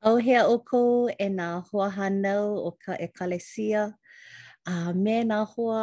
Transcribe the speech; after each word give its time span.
Au 0.00 0.16
hea 0.16 0.44
o 0.46 0.58
kou 0.62 1.08
e 1.18 1.26
nā 1.28 1.46
hoa 1.68 1.88
hanau 1.96 2.52
o 2.68 2.70
ka 2.84 2.94
e 3.02 3.08
kalesia. 3.10 3.88
A 4.64 4.72
uh, 4.72 4.92
me 4.94 5.16
nā 5.26 5.40
hoa 5.56 5.80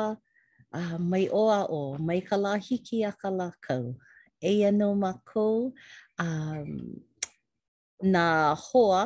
a 0.72 0.80
uh, 0.80 0.94
mai 1.00 1.26
oa 1.36 1.66
o, 1.70 1.98
mai 2.00 2.22
ka 2.24 2.38
lā 2.40 2.54
hiki 2.70 3.02
a 3.04 3.12
ka 3.12 3.30
lā 3.42 3.50
kau. 3.68 3.92
E 4.42 4.52
ia 4.62 4.72
nō 4.72 4.88
kou 5.28 5.74
um, 6.24 6.96
nā 8.08 8.56
hoa 8.64 9.04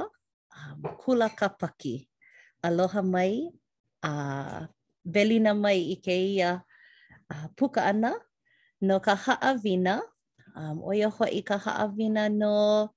um, 0.60 0.88
kula 1.02 1.30
ka 1.36 1.50
paki. 1.58 1.98
Aloha 2.64 3.02
mai, 3.02 3.50
a 4.06 4.12
uh, 4.14 4.64
belina 5.04 5.56
mai 5.58 5.80
i 5.90 6.00
ke 6.06 6.14
ia 6.14 6.60
uh, 7.34 7.46
puka 7.58 7.82
ana 7.90 8.14
no 8.82 9.00
ka 9.00 9.16
haawina. 9.18 10.02
Um, 10.56 10.84
o 10.86 10.94
ia 10.94 11.10
hoa 11.10 11.34
i 11.34 11.42
ka 11.42 11.58
haawina 11.58 12.30
no 12.30 12.90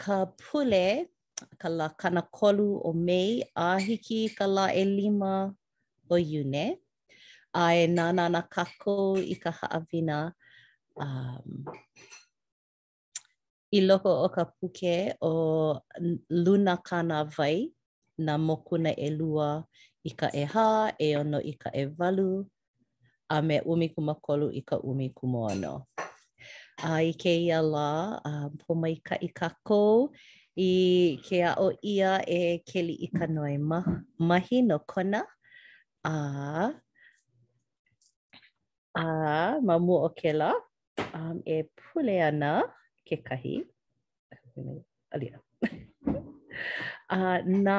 ka 0.00 0.24
pule 0.40 1.10
ka 1.60 1.68
la 1.78 1.86
kanakolu 2.00 2.68
o 2.84 2.90
mei 3.06 3.30
a 3.66 3.78
hiki 3.86 4.18
ka 4.38 4.46
la 4.56 4.64
e 4.82 4.84
lima 4.98 5.32
o 6.12 6.16
iune. 6.32 6.66
A 7.62 7.74
e 7.84 7.86
nānana 7.96 8.42
kako 8.54 8.94
i 9.18 9.34
ka 9.42 9.50
haawina 9.58 10.16
um, 10.94 11.64
i 13.70 13.78
loko 13.88 14.10
o 14.24 14.28
ka 14.36 14.42
puke 14.56 14.94
o 15.20 15.32
luna 16.44 16.74
kana 16.88 17.18
vai 17.36 17.56
na 18.26 18.32
mokuna 18.46 18.92
e 18.98 19.08
lua 19.18 19.50
i 20.04 20.10
ka 20.20 20.28
e 20.34 20.46
hā, 20.52 20.70
e 21.04 21.08
ono 21.20 21.38
i 21.50 21.54
ka 21.62 21.68
e 21.74 21.82
walu, 21.98 22.30
a 23.34 23.42
me 23.48 23.56
umi 23.70 23.88
kumakolu 23.94 24.46
i 24.52 24.60
ka 24.68 24.76
umi 24.90 25.06
kumono. 25.18 25.74
A 26.76 26.92
i 27.10 27.14
ke 27.20 27.32
ala 27.58 27.86
um, 28.28 28.50
pomaika 28.62 29.14
i 29.22 29.28
ka 29.38 29.48
kou, 29.68 29.94
i 30.56 30.70
ke 31.26 31.36
a'o 31.50 31.66
ia 31.82 32.10
e 32.30 32.40
keli 32.68 32.94
i 33.06 33.08
ka 33.16 33.24
noe 33.34 33.54
ma 33.70 33.78
mahi 34.28 34.58
no 34.68 34.78
kona. 34.90 35.20
A, 36.06 36.14
a 39.04 39.06
mamu 39.66 39.94
o 40.06 40.08
ke 40.20 40.30
la 40.40 40.52
um, 41.18 41.36
e 41.46 41.56
pule 41.78 42.14
ana 42.30 42.52
ke 43.08 43.16
kahi. 43.28 43.56
Alia. 45.14 45.38
a, 47.16 47.42
na 47.64 47.76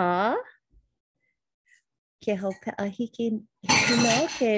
ke 2.23 2.31
hau 2.43 2.51
pe 2.63 2.69
a 2.77 2.85
hiki 2.97 3.25
hina 3.71 4.15
ke 4.37 4.51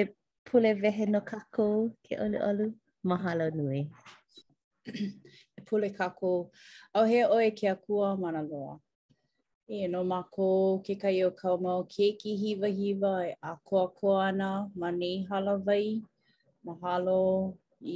pule 0.50 0.70
vehe 0.82 1.04
no 1.12 1.20
kako 1.20 1.66
ke 2.06 2.14
olu 2.26 2.38
olu. 2.50 2.66
Mahalo 3.08 3.46
nui. 3.60 3.80
pule 5.68 5.90
kako 5.98 6.30
au 6.96 7.04
he 7.10 7.18
oe 7.36 7.48
ke 7.58 7.66
akua 7.68 8.08
mana 8.22 8.42
loa. 8.50 8.74
I 9.74 9.84
e 9.84 9.88
no 9.92 10.00
mako 10.12 10.50
ke 10.84 10.94
kai 11.02 11.16
o 11.28 11.30
kau 11.40 11.56
mau 11.64 11.80
ke 11.94 12.06
ki 12.20 12.30
hiva 12.42 12.68
hiva 12.80 13.12
e 13.28 13.32
a 13.42 13.50
koa 13.66 13.86
koa 13.98 14.20
ana 14.28 14.50
ma 14.80 14.88
nei 15.00 15.16
hala 15.30 15.54
vai. 15.66 15.88
Mahalo 16.66 17.22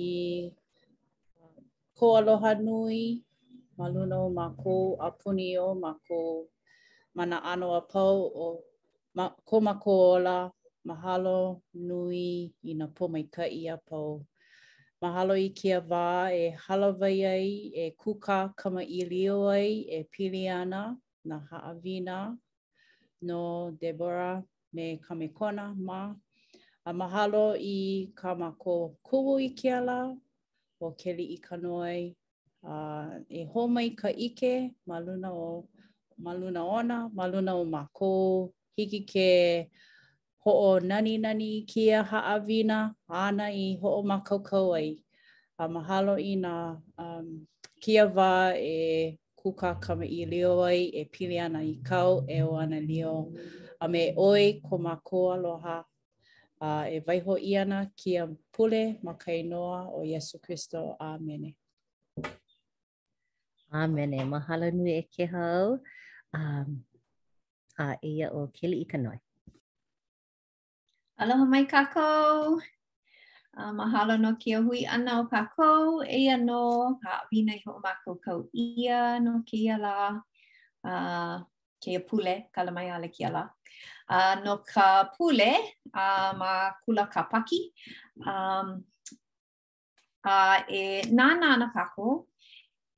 i 0.05 0.51
ko 1.99 2.07
aloha 2.19 2.53
nui 2.67 3.05
ma 3.79 3.87
luna 3.93 4.17
o 4.25 4.29
mako 4.41 4.75
a 5.07 5.11
puni 5.19 5.49
o 5.59 5.69
mako 5.85 6.21
mana 7.17 7.37
ano 7.53 7.67
a 7.81 7.81
pau 7.93 8.17
o 8.47 8.49
ma, 9.17 9.25
ko 9.49 9.57
mako 9.67 9.93
ola. 10.17 10.39
Mahalo 10.89 11.37
nui 11.89 12.27
i 12.71 12.73
na 12.79 12.87
pomaikai 12.97 13.53
a 13.75 13.77
pau 13.91 14.09
Mahalo 15.03 15.35
i 15.35 15.49
kia 15.51 15.81
wā 15.91 16.31
e 16.31 16.45
halawai 16.65 17.25
ai, 17.27 17.55
e 17.75 17.87
kuka 17.99 18.49
kama 18.57 18.83
i 18.87 19.01
lio 19.11 19.49
ai, 19.51 19.73
e 19.91 20.05
pili 20.13 20.43
ana 20.49 20.97
na 21.25 21.39
haawina 21.51 22.37
no 23.29 23.71
Deborah 23.81 24.43
me 24.75 24.99
Kamekona 25.03 25.75
ma. 25.77 26.15
A 26.87 26.93
mahalo 26.95 27.57
i 27.59 28.13
kama 28.15 28.53
ko 28.63 28.95
kuwu 29.07 29.41
i 29.43 29.49
kia 29.59 29.81
la, 29.81 30.01
o 30.81 30.87
keli 31.03 31.33
i 31.35 31.39
kanoi. 31.51 32.15
A, 32.63 32.75
e 33.27 33.43
homai 33.55 33.89
ka 33.99 34.09
ike, 34.15 34.55
maluna 34.89 35.31
o 35.35 35.67
maluna 36.25 36.63
ona, 36.63 37.09
maluna 37.11 37.53
o 37.61 37.65
mako, 37.65 38.53
hiki 38.79 39.01
ke... 39.03 39.31
ho'o 40.45 40.81
nani 40.83 41.19
nani 41.23 41.63
kia 41.67 42.03
ha'awina 42.11 42.95
ana 43.09 43.47
i 43.51 43.79
ho'o 43.83 44.03
makaukau 44.03 44.75
ai. 44.77 44.99
A 45.59 45.69
mahalo 45.71 46.19
i 46.19 46.35
nga 46.43 46.55
um, 46.99 47.47
kia 47.81 48.07
wā 48.07 48.55
e 48.59 49.15
kuka 49.39 49.75
kama 49.85 50.05
i 50.07 50.25
leo 50.27 50.63
ai, 50.67 50.91
e 50.95 51.03
pili 51.13 51.39
ana 51.39 51.61
i 51.63 51.75
kau, 51.89 52.25
e 52.37 52.43
o 52.43 52.57
ana 52.59 52.81
leo. 52.81 53.31
A 53.83 53.87
me 53.89 54.03
oi 54.19 54.59
ko 54.67 54.75
mā 54.85 54.95
aloha 55.37 55.85
a 56.61 56.71
e 56.91 56.99
vaiho 57.07 57.35
i 57.39 57.57
ana 57.57 57.87
kia 57.97 58.27
pule 58.53 58.99
ma 59.03 59.13
kai 59.15 59.43
o 59.55 60.03
Yesu 60.05 60.39
Christo. 60.43 60.97
Amene. 61.01 61.55
Amene. 63.73 64.19
Mahalo 64.25 64.67
nui 64.73 64.93
e 65.01 65.07
keha 65.13 65.43
au. 65.61 65.79
Um, 66.35 66.83
a 67.79 67.87
ia 68.03 68.27
o 68.35 68.47
kili 68.57 68.77
i 68.83 68.85
ka 68.91 68.99
Aloha 71.21 71.45
mai 71.45 71.67
kākou! 71.69 72.55
Uh, 73.55 73.71
mahalo 73.77 74.15
no 74.19 74.31
kia 74.41 74.59
hui 74.65 74.79
ana 74.97 75.19
o 75.21 75.27
kākou, 75.29 75.99
eia 76.19 76.39
no, 76.41 76.97
ka 77.03 77.17
awina 77.27 77.57
ho 77.67 77.75
mākou 77.85 78.17
kau 78.25 78.39
ia 78.57 79.19
no 79.21 79.43
kia 79.47 79.77
la, 79.79 80.07
uh, 80.15 80.21
ah, 80.91 81.43
kia 81.85 82.01
pule, 82.01 82.49
ka 82.53 82.63
la 82.65 82.73
mai 82.73 82.89
ale 82.91 83.11
kia 83.13 83.29
la. 83.31 83.43
Uh, 84.09 84.41
no 84.45 84.57
ka 84.65 85.05
pule, 85.19 85.51
uh, 85.93 86.31
ma 86.41 86.71
kula 86.81 87.05
ka 87.13 87.27
paki, 87.29 87.61
um, 88.33 88.71
uh, 90.25 90.57
e 90.67 90.81
nā 91.13 91.27
nā 91.43 91.59
na 91.61 91.69
kākou, 91.77 92.23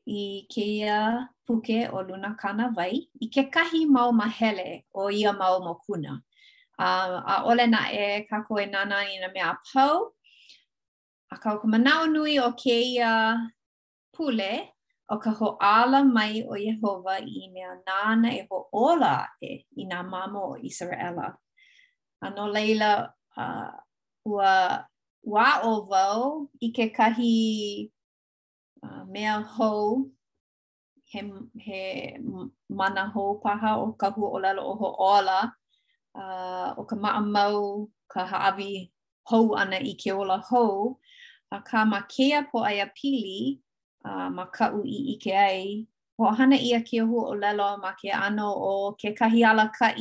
i 0.07 0.47
kia 0.55 1.01
puke 1.45 1.81
o 1.91 2.01
luna 2.13 2.37
kana 2.39 2.71
vai, 2.79 2.93
i 3.21 3.27
ke 3.27 3.49
kahi 3.51 3.87
mau 3.91 4.13
mahele 4.15 4.85
o 4.95 5.09
ia 5.11 5.33
mau 5.33 5.59
mokuna. 5.67 6.15
kuna. 6.15 6.23
uh, 6.81 7.11
a 7.33 7.35
ole 7.51 7.67
na 7.71 7.83
e 7.93 8.05
kako 8.31 8.53
e 8.63 8.67
nana 8.73 8.97
i 9.13 9.17
na 9.23 9.29
mea 9.35 9.51
pau. 9.67 9.99
A 11.33 11.39
kau 11.43 11.57
ka 11.61 11.67
manao 11.73 12.05
nui 12.15 12.35
o 12.39 12.49
keia 12.63 13.11
pule 14.15 14.53
o 15.13 15.17
ka 15.25 15.31
ho 15.39 15.49
ala 15.75 16.01
mai 16.17 16.35
o 16.47 16.55
Yehova 16.67 17.15
i 17.23 17.43
mea 17.55 17.71
nana 17.87 18.29
e 18.31 18.43
ho 18.51 18.57
ola 18.87 19.15
e 19.49 19.67
i 19.81 19.85
nga 19.89 19.99
mamo 20.13 20.41
o 20.53 20.57
Israela. 20.69 21.27
Ano 22.25 22.43
leila 22.55 22.91
uh, 23.43 23.73
ua 24.33 24.55
wa 25.33 25.49
o 25.63 25.73
vau 25.91 26.23
i 26.61 26.69
ke 26.77 26.85
kahi 26.97 27.33
uh, 28.85 29.03
mea 29.13 29.35
hou 29.57 29.81
he, 31.11 31.21
he 31.65 31.81
mana 32.79 33.03
hou 33.15 33.29
paha 33.43 33.71
o 33.83 33.87
kahu 34.01 34.25
o 34.37 34.39
lalo 34.43 34.61
o 34.63 34.75
ho 34.81 34.89
ola. 35.17 35.39
uh, 36.23 36.67
o 36.81 36.83
ka 36.91 36.97
maa 37.03 37.21
mau 37.35 37.63
ka 38.13 38.21
haawi 38.31 38.73
hou 39.31 39.47
ana 39.61 39.79
i 39.93 39.95
ke 40.03 40.11
ola 40.23 40.39
hou, 40.51 40.75
a 41.53 41.57
uh, 41.57 41.63
ka 41.69 41.79
ma 41.93 42.01
kea 42.15 42.41
po 42.51 42.59
ai 42.71 42.79
a 42.87 42.89
pili 42.99 43.41
uh, 44.09 44.29
ma 44.37 44.45
ka 44.57 44.67
u 44.79 44.83
i 44.99 45.01
ike 45.15 45.33
ai, 45.49 45.61
ho 46.19 46.25
hana 46.39 46.57
ia 46.69 46.79
ke 46.89 46.99
hu 47.09 47.17
o 47.33 47.35
lelo 47.43 47.69
ma 47.85 47.91
ke 48.01 48.11
ano 48.27 48.49
o 48.73 48.75
ke 49.01 49.09
kahi 49.21 49.41
ala 49.51 49.65
kai, 49.79 49.95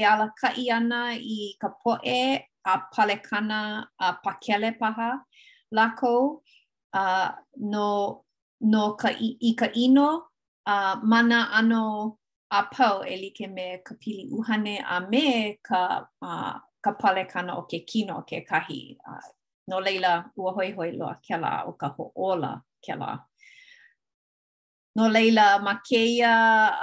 e 0.00 0.02
ala 0.12 0.26
kai 0.40 0.68
ana 0.78 1.00
i 1.36 1.54
ka 1.60 1.68
poe, 1.82 2.20
a 2.72 2.74
palekana, 2.92 3.60
a 4.00 4.06
pakele 4.24 4.70
paha, 4.80 5.10
lako, 5.76 6.14
uh, 7.00 7.28
no, 7.72 7.88
no 8.72 8.82
ka 9.00 9.10
i, 9.26 9.36
i 9.50 9.52
ka 9.60 9.68
ino, 9.86 10.08
uh, 10.72 10.94
mana 11.10 11.38
ano 11.60 11.84
a 12.50 12.58
pau 12.72 12.96
e 13.06 13.16
like 13.22 13.48
me 13.56 13.66
ka 13.86 13.94
pili 14.00 14.24
uhane 14.36 14.76
a 14.88 14.96
me 15.12 15.58
ka 15.68 15.82
uh, 16.22 16.54
ka 16.82 16.90
pale 17.00 17.24
kana 17.32 17.52
o 17.56 17.62
ke 17.70 17.78
kino 17.90 18.20
ke 18.28 18.44
kahi 18.48 18.96
uh, 19.08 19.28
no 19.68 19.80
leila 19.80 20.24
ua 20.38 20.52
hoi 20.56 20.70
hoi 20.76 20.90
loa 20.98 21.14
ke 21.26 21.36
la 21.44 21.52
o 21.68 21.72
ka 21.72 21.88
hoola 21.96 22.52
ke 22.84 22.94
la 23.00 23.10
no 24.96 25.04
leila 25.16 25.46
ma 25.66 25.74
keia 25.88 26.34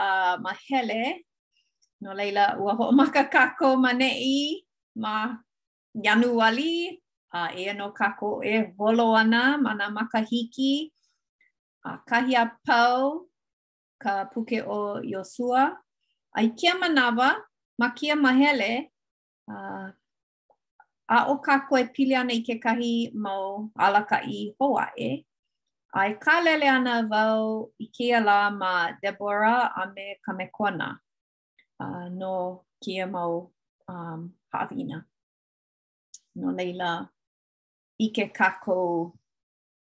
a 0.07 0.09
uh, 0.09 0.33
ma 0.43 0.53
hele 0.67 1.01
no 2.03 2.11
leila 2.19 2.45
ua 2.61 2.71
ho 2.79 2.85
ma 2.99 3.05
ka 3.15 3.23
kako 3.35 3.75
ma 3.83 3.91
nei 4.01 4.65
ma 5.03 5.15
januali 6.05 6.75
a 7.39 7.41
uh, 7.45 7.49
e 7.63 7.63
no 7.79 7.87
kako 7.99 8.29
e 8.53 8.55
holo 8.77 9.07
ana 9.21 9.41
ma 9.63 9.71
na 9.79 9.85
makahiki 9.97 10.73
a 11.87 11.89
uh, 11.89 11.97
kahi 12.09 12.33
a 12.43 12.45
pau 12.67 12.97
ka 14.01 14.25
puke 14.33 14.59
o 14.65 14.97
Yosua. 15.05 15.77
Ai 16.35 16.49
kia 16.57 16.73
manawa, 16.75 17.37
ma 17.79 17.89
kia 17.93 18.15
mahele, 18.15 18.89
uh, 19.51 19.89
a 21.09 21.17
o 21.29 21.35
ka 21.45 21.65
koe 21.69 21.83
pili 21.93 22.15
ana 22.17 22.33
i 22.33 22.39
kekahi 22.41 23.11
mau 23.13 23.69
alaka 23.77 24.17
i 24.25 24.55
hoa 24.59 24.87
e. 24.97 25.11
Ai 25.95 26.13
ka 26.23 26.39
lele 26.45 26.67
ana 26.71 27.03
vau 27.11 27.69
i 27.79 27.85
kia 27.95 28.19
la 28.27 28.49
ma 28.49 28.89
Deborah 29.03 29.71
a 29.81 29.91
me 29.95 30.05
Kamekona 30.25 30.89
uh, 31.81 32.07
no 32.09 32.63
kia 32.83 33.05
mau 33.07 33.51
um, 33.89 34.31
haawina. 34.55 35.03
No 36.35 36.47
leila, 36.57 37.09
ike 37.99 38.31
kako 38.33 39.11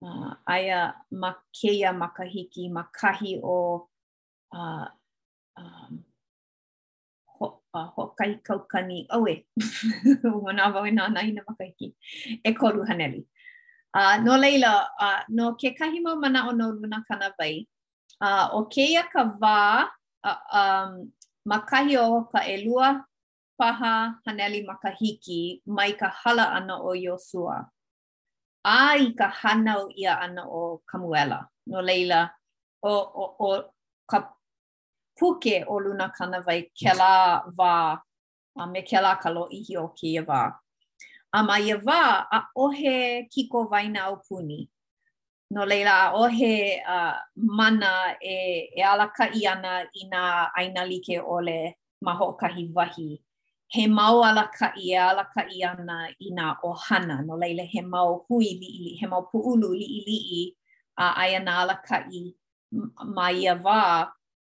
uh, 0.03 0.33
aia 0.47 0.95
ma 1.11 1.33
keia 1.51 1.91
makahiki 1.91 2.71
makahi 2.71 3.41
o 3.43 3.88
a 4.53 4.87
uh, 7.39 7.89
hokai 7.95 8.39
kaukani 8.47 9.05
oe. 9.13 9.45
Mana 10.45 10.71
wau 10.73 10.85
e 10.85 10.91
nā 10.91 11.05
makai 11.47 11.71
ki 11.77 11.93
E 12.43 12.53
koru 12.53 12.85
haneli. 12.89 13.23
Uh, 13.93 14.17
no 14.23 14.37
leila, 14.37 14.89
uh, 14.99 15.19
no 15.29 15.53
ke 15.53 15.73
kahi 15.77 15.99
mana 16.01 16.47
ono 16.49 16.71
nōru 16.71 16.89
na 16.89 17.01
kana 17.07 17.33
vai. 17.37 17.67
Uh, 18.21 18.49
o 18.53 18.65
ke 18.65 18.81
ia 18.89 19.03
ka 19.13 19.23
vā, 19.41 19.87
uh, 20.23 20.39
um, 20.53 21.11
makahi 21.49 21.95
o 21.97 22.23
ka 22.33 22.41
elua 22.41 23.03
paha 23.59 24.15
haneli 24.27 24.65
makahiki 24.65 25.61
mai 25.67 25.91
ka 25.93 26.09
hala 26.23 26.45
ana 26.53 26.77
o 26.81 26.91
Yosua. 26.93 27.65
A 28.65 28.97
i 28.97 29.13
ka 29.17 29.29
hanau 29.41 29.89
ia 29.95 30.19
ana 30.19 30.43
o 30.45 30.81
Kamuela. 30.89 31.47
No 31.67 31.79
leila, 31.81 32.29
o, 32.83 32.89
o, 32.93 33.35
o 33.39 33.63
ka 34.09 34.33
puke 35.19 35.63
o 35.67 35.79
luna 35.79 36.09
kana 36.17 36.41
vai 36.41 36.61
mm. 36.61 36.69
kela 36.79 37.43
va 37.57 37.71
a 38.57 38.65
me 38.71 38.81
ke 38.89 38.99
la 39.05 39.11
kalo 39.23 39.43
i 39.51 39.59
hi 39.67 39.75
o 39.77 39.85
ki 39.97 40.09
e 40.19 40.25
va. 40.29 40.41
A 41.31 41.39
mai 41.47 41.63
e 41.69 41.75
va 41.87 42.01
a 42.31 42.39
ohe 42.63 42.95
kiko 43.33 43.59
vai 43.71 43.85
o 44.11 44.15
puni. 44.27 44.59
No 45.53 45.61
leila 45.71 45.93
a 46.05 46.09
ohe 46.23 46.53
uh, 46.95 47.17
mana 47.59 47.93
e, 48.33 48.69
e 48.75 48.81
alaka 48.91 49.25
i 49.33 49.41
ana 49.53 49.73
i 49.99 50.07
na 50.11 50.23
aina 50.57 50.81
like 50.91 51.17
ole 51.35 51.73
ma 52.05 52.13
ho 52.15 52.33
kahi 52.41 52.71
vahi. 52.75 53.09
He 53.73 53.87
mau 53.87 54.17
alaka 54.29 54.67
i 54.83 54.93
e 54.93 54.97
ala 55.09 55.23
i 55.35 55.61
ana 55.69 55.97
i 56.19 56.27
na 56.37 56.45
hana. 56.87 57.15
No 57.27 57.33
leila 57.41 57.63
he 57.73 57.81
mau 57.81 58.11
hui 58.27 58.45
li 58.61 58.69
i 58.85 58.87
he 58.99 59.05
mau 59.13 59.23
puulu 59.31 59.69
li 59.79 59.85
i 59.85 59.99
li 60.07 60.19
i 60.41 60.43
a 61.03 61.13
aia 61.23 61.39
na 61.47 61.53
ala 61.63 61.75
i 62.17 62.33
ma 63.15 63.25
i 63.41 63.45
a 63.45 63.55
e 63.57 63.63
va. 63.65 63.79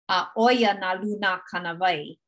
a 0.09 0.29
oia 0.37 0.75
na 0.79 0.95
luna 0.95 1.41
kanawai. 1.51 2.19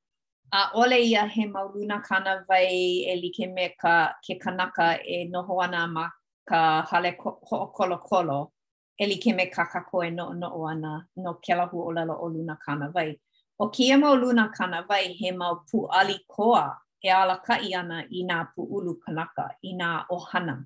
A 0.53 0.71
ole 0.75 1.01
ia 1.03 1.27
he 1.27 1.47
mau 1.47 1.71
luna 1.75 2.01
kanawai 2.01 2.71
e 3.07 3.21
like 3.23 3.53
me 3.55 3.75
ka 3.81 4.13
ke 4.27 4.39
kanaka 4.41 4.99
e 5.07 5.29
noho 5.31 5.61
ana 5.63 5.87
ma 5.87 6.09
ka 6.49 6.83
hale 6.91 7.17
ho'okolo 7.21 8.03
kolo 8.09 8.53
e 9.01 9.07
like 9.07 9.35
me 9.37 9.47
ka 9.47 9.65
kako 9.67 10.05
e 10.05 10.11
noo 10.11 10.33
no 10.35 10.49
ana 10.67 11.07
no 11.17 11.35
ke 11.35 11.55
lahu 11.55 11.75
o 11.75 11.91
lalo 11.93 12.17
o 12.23 12.27
luna 12.27 12.57
kanawai. 12.67 13.15
O 13.61 13.69
kia 13.69 13.99
mau 13.99 14.15
luna 14.15 14.49
kanawai 14.59 15.15
he 15.19 15.31
mau 15.33 15.63
pu 15.71 15.87
ali 15.93 16.19
koa 16.27 16.79
e 17.05 17.11
ala 17.11 17.39
kai 17.47 17.71
ana 17.75 17.99
i 18.11 18.21
pu 18.57 18.61
pu'ulu 18.69 18.95
kanaka, 18.99 19.45
i 19.65 19.71
nā 19.75 20.05
ohana. 20.11 20.65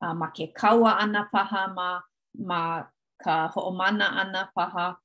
Uh, 0.00 0.12
ma 0.12 0.26
ke 0.36 0.52
kaua 0.54 0.92
ana 1.00 1.22
paha, 1.32 1.62
ma, 1.74 2.00
ma 2.48 2.82
ka 3.22 3.48
ho'omana 3.48 4.06
ana 4.20 4.48
paha, 4.54 4.96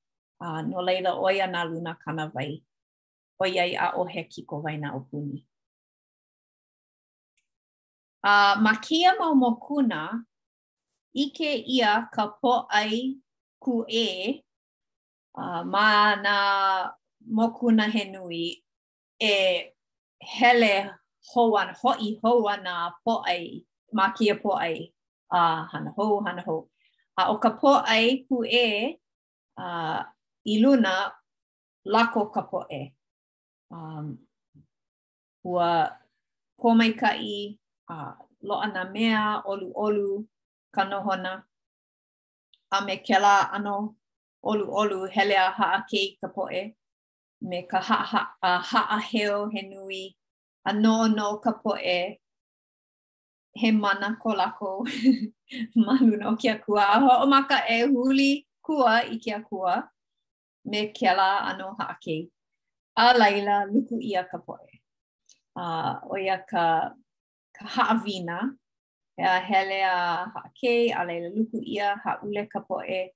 Uh, 0.48 0.60
no 0.68 0.82
leila 0.82 1.12
oi 1.22 1.38
ana 1.46 1.62
luna 1.66 1.94
kana 2.04 2.24
vai. 2.34 2.52
Oi 3.44 3.52
ai 3.64 3.72
a 3.86 3.88
o 4.00 4.04
heki 4.14 4.42
ko 4.50 4.56
vai 4.66 4.78
na 4.78 4.88
opuni. 4.98 5.38
Uh, 8.30 8.54
ma 8.64 8.72
mau 9.20 9.34
mokuna, 9.44 10.00
ike 11.24 11.52
ia 11.76 11.92
ka 12.16 12.24
po 12.42 12.54
ai 12.80 12.94
ku 13.64 13.76
e 14.06 14.08
uh, 15.44 15.62
ma 15.74 15.86
na 16.26 16.36
mokuna 17.38 17.86
he 17.94 18.04
nui 18.14 18.44
e 19.32 19.34
hele 20.38 20.74
hoan, 21.30 21.70
hoi 21.82 22.08
hoa 22.22 22.54
na 22.66 22.74
po 23.06 23.14
ai, 23.34 23.44
ma 23.98 24.06
po 24.44 24.52
ai. 24.66 24.76
Uh, 25.38 25.62
hana 25.72 25.92
ho, 25.98 26.06
hana 26.26 26.42
ho. 26.48 26.56
Uh, 27.18 27.28
o 27.34 27.36
ka 27.44 27.50
po 27.62 27.72
ai 27.94 28.04
ku 28.28 28.38
e 28.64 28.68
uh, 29.58 30.02
i 30.46 30.56
luna 30.64 30.94
lako 31.86 32.22
ka 32.34 32.42
poe. 32.52 32.82
Um, 33.72 34.06
ua 35.46 35.70
komaikai 36.62 37.56
a 37.94 37.96
uh, 37.96 38.14
loa 38.48 38.68
na 38.76 38.84
mea 38.94 39.22
olu 39.52 39.68
olu 39.86 40.10
ka 40.76 40.82
nohona. 40.90 41.34
A 42.76 42.78
me 42.86 42.96
ke 43.06 43.18
la 43.26 43.36
ano 43.56 43.78
olu 44.50 44.66
olu 44.82 44.98
hele 45.14 45.36
a 45.48 45.50
haa 45.58 45.84
kei 45.90 46.08
ka 46.20 46.28
poe. 46.36 46.62
Me 47.50 47.58
ka 47.72 47.80
haa, 47.88 48.26
haa, 48.42 48.90
uh, 48.98 49.02
heo 49.12 49.40
he 49.54 49.62
nui. 49.72 50.04
A 50.70 50.72
no 50.84 50.96
no 51.18 51.28
ka 51.44 51.52
poe. 51.64 52.00
He 53.60 53.70
mana 53.82 54.08
ko 54.22 54.30
lako. 54.40 54.70
Manu 55.86 56.16
no 56.22 56.30
kia 56.42 56.56
kua. 56.66 56.84
Ho 57.04 57.12
o 57.24 57.26
maka 57.34 57.58
e 57.76 57.78
huli 57.94 58.32
kua 58.66 58.94
i 59.14 59.16
kia 59.24 59.40
kua. 59.50 59.74
me 60.66 60.92
ke 60.92 61.08
ano 61.08 61.76
haki 61.80 62.30
A 62.98 63.16
laila 63.18 63.66
luku 63.72 63.98
ia 64.04 64.26
ka 64.28 64.38
poe. 64.38 64.68
Uh, 65.56 65.96
o 66.04 66.16
ka, 66.50 66.92
ka 67.56 67.66
haawina, 67.66 68.52
e 69.18 69.24
a 69.24 69.40
hele 69.40 69.80
a 69.82 70.28
haki 70.36 70.92
a 70.96 71.04
laila 71.06 71.30
luku 71.30 71.62
ia, 71.66 71.96
haule 72.06 72.50
ka 72.52 72.60
poe. 72.60 73.08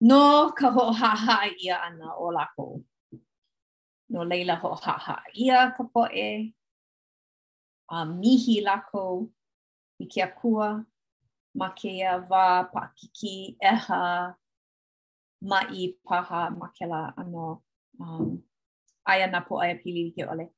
No 0.00 0.50
ka 0.56 0.70
ho 0.70 0.92
haha 0.92 1.46
ia 1.62 1.76
ana 1.80 2.16
o 2.18 2.30
lako. 2.34 2.82
No 4.10 4.24
leila 4.24 4.56
ho 4.56 4.74
haha 4.74 5.16
ia 5.34 5.70
ka 5.76 5.84
poe. 5.94 6.52
A 7.90 8.04
mihi 8.04 8.60
lako 8.60 9.28
i 10.00 10.04
ke 10.06 10.20
akua, 10.28 10.84
ma 11.54 11.70
ke 11.70 11.88
ia 11.94 12.18
pakiki, 12.26 13.56
eha, 13.62 14.34
mai 15.40 15.94
paha 16.04 16.50
ma 16.50 16.68
kela 16.76 17.14
ano 17.16 17.62
um, 18.00 18.42
aia 19.08 19.26
na 19.30 19.40
po 19.40 19.58
aia 19.62 19.78
pili 19.82 20.10
ke 20.16 20.26
ole. 20.26 20.50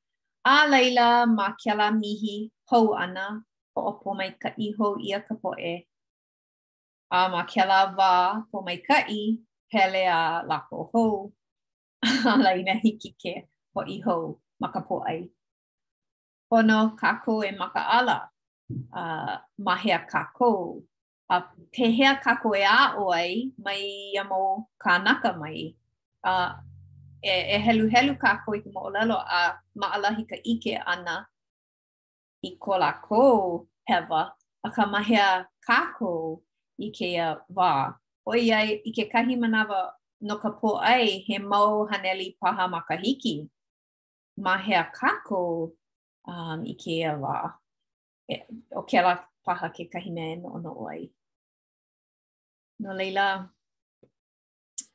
A 0.45 0.67
leila 0.69 1.27
ma 1.27 1.53
la 1.77 1.91
mihi 1.91 2.51
hou 2.71 2.95
ana 2.95 3.45
po 3.75 3.81
o 3.83 3.93
po 4.01 4.15
mai 4.15 4.31
ka 4.43 4.49
iho 4.59 4.97
ia 5.01 5.21
ka 5.21 5.35
po 5.43 5.51
e. 5.59 5.87
A 7.11 7.29
ma 7.29 7.43
kela 7.51 7.95
wā 7.97 8.11
po 8.51 8.63
mai 8.67 8.77
ka 8.77 8.97
i 9.09 9.21
pele 9.71 10.05
a 10.07 10.43
lako 10.47 10.91
hou. 10.93 11.33
A 12.31 12.37
leina 12.39 12.75
hiki 12.83 13.11
ke 13.23 13.47
po 13.75 13.81
i 13.87 14.01
hou 14.01 14.41
ma 14.61 14.69
ka 14.73 14.81
po 14.81 15.05
ai. 15.07 15.29
Pono 16.51 16.97
kako 16.97 17.45
e 17.45 17.51
maka 17.53 17.81
ala. 17.99 18.31
Uh, 18.95 19.37
mahea 19.61 19.99
kako. 20.09 20.09
Mahea 20.49 20.79
kako. 20.79 20.90
a 21.35 21.39
pehea 21.73 22.13
ka 22.25 22.33
koe 22.43 22.61
a 22.63 22.79
oai 23.05 23.35
mai 23.65 23.81
ia 24.15 24.25
mō 24.31 24.41
kānaka 24.83 25.31
mai. 25.41 25.59
A, 26.23 26.33
e, 27.23 27.33
e 27.55 27.59
helu 27.67 27.85
helu 27.95 28.15
ka 28.23 28.31
koe 28.47 28.59
ki 28.65 28.71
mo 28.75 28.81
olelo 28.91 29.17
a 29.39 29.41
maalahi 29.81 30.25
ka 30.31 30.37
ike 30.53 30.75
ana 30.95 31.15
i 32.43 32.51
ko 32.65 32.79
la 32.83 32.91
ko 33.07 33.21
hewa 33.91 34.21
a 34.67 34.71
ka 34.77 34.85
mahea 34.93 35.29
ka 35.67 35.79
ko 35.99 36.11
i 36.87 36.91
ke 36.99 37.07
ia 37.15 37.29
wā. 37.59 37.71
Oi 38.29 38.51
ai 38.59 38.67
i 38.89 38.93
ke 38.97 39.05
kahi 39.13 39.39
manawa 39.43 39.79
no 40.29 40.35
ka 40.43 40.51
po 40.61 40.75
ai 40.95 41.07
he 41.29 41.39
mau 41.53 41.87
haneli 41.93 42.29
paha 42.41 42.67
makahiki. 42.75 43.37
Mahea 44.47 44.83
ka 44.99 45.11
ko 45.29 45.43
um, 46.27 46.61
i 46.73 46.75
ke 46.83 46.91
ia 46.99 47.15
wā. 47.23 47.39
E, 48.33 48.43
o 48.79 48.83
ke 48.91 48.99
la 49.07 49.15
paha 49.47 49.71
ke 49.77 49.87
kahine 49.95 50.27
e 50.33 50.37
no 50.43 50.59
no 50.67 50.75
oai. 50.89 51.09
No 52.81 52.95
leila. 52.97 53.45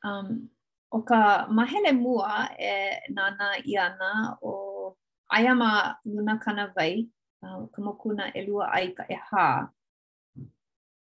Um, 0.02 0.50
o 0.90 1.02
ka 1.02 1.46
mahele 1.50 1.92
mua 1.94 2.50
e 2.58 2.98
nana 3.14 3.54
i 3.64 3.74
ana 3.78 4.36
o 4.42 4.96
aia 5.30 5.54
ma 5.54 5.94
luna 6.04 6.34
kana 6.44 6.72
vai, 6.74 7.06
uh, 7.44 7.66
ka 7.70 7.78
mokuna 7.82 8.24
e 8.34 8.40
lua 8.46 8.66
ai 8.74 8.88
ka 8.90 9.04
e 9.10 9.16
hā. 9.30 9.46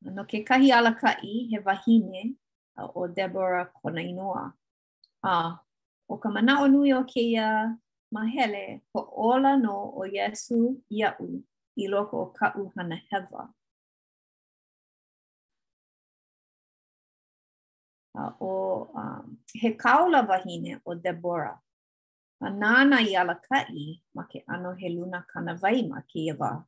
No 0.02 0.26
ke 0.26 0.42
kahi 0.46 0.72
ala 0.74 0.94
i 1.22 1.48
he 1.52 1.60
wahine 1.66 2.36
uh, 2.78 2.88
o 2.96 3.08
Deborah 3.08 3.70
Konainoa. 3.78 4.54
A 5.24 5.30
uh, 5.30 5.54
o 6.10 6.18
ka 6.18 6.30
mana 6.30 6.62
o 6.64 6.68
nui 6.68 6.92
o 6.92 7.04
ke 7.04 7.22
ia 7.34 7.78
mahele 8.14 8.82
ko 8.94 9.00
ola 9.16 9.58
no 9.58 9.94
o 9.96 10.04
Yesu 10.06 10.82
iau 10.92 11.44
i 11.78 11.88
loko 11.88 12.18
o 12.24 12.34
ka 12.38 12.54
uhana 12.58 12.98
hewa. 13.12 13.54
uh, 18.18 18.32
o 18.40 18.88
um, 18.96 19.38
he 19.54 19.74
kaula 19.74 20.28
wahine 20.28 20.80
o 20.86 20.94
Deborah. 20.96 21.60
A 22.44 22.52
nāna 22.52 23.00
i 23.08 23.16
ala 23.16 23.40
kai 23.50 24.00
ma 24.16 24.24
ke 24.24 24.44
ano 24.50 24.74
he 24.74 24.90
luna 24.90 25.26
kanawai 25.34 25.88
ma 25.90 26.02
ke 26.02 26.28
iwa. 26.32 26.66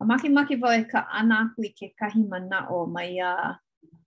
A 0.00 0.04
maki 0.04 0.28
maki 0.28 0.60
wau 0.62 0.70
e 0.78 0.84
ka 0.84 1.06
ana 1.12 1.48
aku 1.50 1.62
ke 1.74 1.90
kahi 2.00 2.28
mana 2.28 2.68
o 2.70 2.86
mai 2.86 3.18
a 3.20 3.58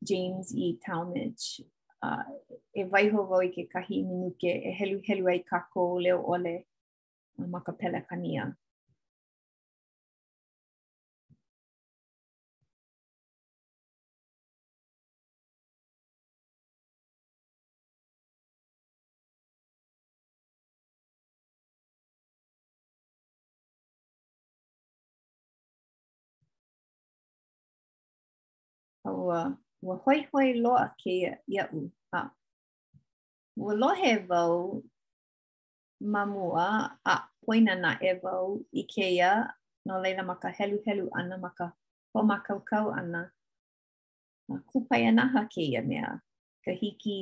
James 0.03 0.53
E. 0.55 0.77
Talmadge. 0.85 1.61
Uh, 2.03 2.23
e 2.73 2.83
waiho 2.85 3.27
wau 3.29 3.41
i 3.45 3.49
ke 3.49 3.67
kahi 3.69 4.03
minuke 4.05 4.49
e 4.49 4.71
helu 4.79 5.01
helu 5.07 5.27
ai 5.29 5.39
kako 5.51 6.01
leo 6.01 6.23
ole 6.25 6.65
ma 7.37 7.59
ka 7.59 7.71
pele 7.73 8.01
kania. 8.09 8.55
ua 29.31 29.43
ua 29.81 29.95
hoi 30.05 30.27
hoi 30.33 30.53
loa 30.53 30.91
ke 31.03 31.13
ia, 31.47 31.67
u 31.77 31.91
a 32.11 32.21
ua 33.57 33.73
lohe 33.73 34.17
vau 34.29 34.83
mamua 35.99 36.67
a 37.13 37.29
poina 37.45 37.75
na 37.83 37.91
e 37.99 38.11
vau 38.23 38.45
i 38.71 38.83
ke 38.95 39.05
ia 39.17 39.31
no 39.85 40.01
leila 40.03 40.23
maka 40.23 40.49
helu 40.57 40.77
helu 40.85 41.05
ana 41.19 41.37
maka 41.37 41.65
ho 42.13 42.19
makau 42.23 42.59
kau 42.71 42.87
ana 42.99 43.31
ma 44.49 44.57
kupai 44.69 45.01
anaha 45.09 45.47
ke 45.53 45.61
ia 45.71 45.81
mea 45.83 46.11
ka 46.63 46.71
hiki 46.81 47.17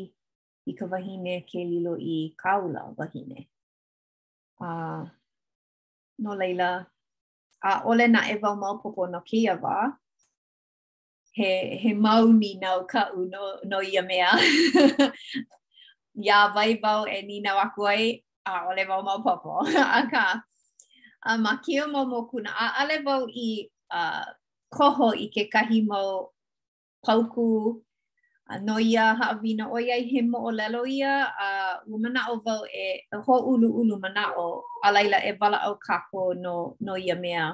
i 0.66 0.72
ka 0.74 0.86
wahine 0.92 1.42
ke 1.52 1.60
lilo 1.72 1.94
i 2.16 2.34
kaula 2.44 2.82
wahine 2.98 3.40
a 4.66 4.70
no 6.24 6.32
leila 6.42 6.70
a 7.70 7.72
ole 7.90 8.06
na 8.08 8.22
e 8.34 8.36
vau 8.42 8.56
maupopo 8.62 9.02
no 9.12 9.20
ke 9.30 9.38
ia 9.44 9.56
vaa 9.64 9.86
he, 11.40 11.52
he 11.82 11.94
mau 11.94 12.22
mauni 12.26 12.60
nau 12.62 12.78
kau 12.88 13.16
no, 13.32 13.42
no 13.72 13.80
ia 13.92 14.02
mea. 14.10 14.32
ia 16.28 16.40
vai 16.56 16.72
vau 16.84 17.02
e 17.04 17.18
ni 17.28 17.36
nau 17.46 17.58
aku 17.66 17.82
ai, 17.94 18.06
a 18.44 18.52
ole 18.70 18.84
vau 18.90 19.02
mau 19.08 19.18
popo. 19.26 19.54
aka 20.00 20.24
a 21.30 21.38
ma 21.44 21.54
kia 21.66 21.84
mau 21.94 22.06
mō 22.12 22.20
kuna, 22.32 22.52
a 22.64 22.66
ale 22.80 22.96
vau 23.08 23.24
i 23.32 23.50
uh, 23.98 24.24
koho 24.76 25.10
i 25.16 25.26
ke 25.36 25.44
kahi 25.54 25.80
mau 25.92 26.10
pauku, 27.08 27.50
a 28.52 28.60
no 28.68 28.76
ia 28.94 29.06
haawina 29.20 29.64
o 29.74 29.78
iai 29.88 30.02
he 30.12 30.20
mo 30.32 30.38
o 30.50 30.52
lelo 30.60 30.82
ia, 31.00 31.14
a 31.40 31.48
u 31.92 31.98
mana 32.04 32.22
o 32.34 32.36
vau 32.46 32.62
e, 32.84 32.88
e 33.16 33.18
ho 33.26 33.34
ulu 33.52 33.70
ulu 33.82 33.96
mana 34.04 34.24
o, 34.44 34.64
a 34.86 34.92
laila 34.96 35.20
e 35.24 35.32
wala 35.40 35.60
au 35.68 35.76
kako 35.88 36.22
no, 36.44 36.56
no 36.86 36.94
ia 37.08 37.16
mea. 37.24 37.46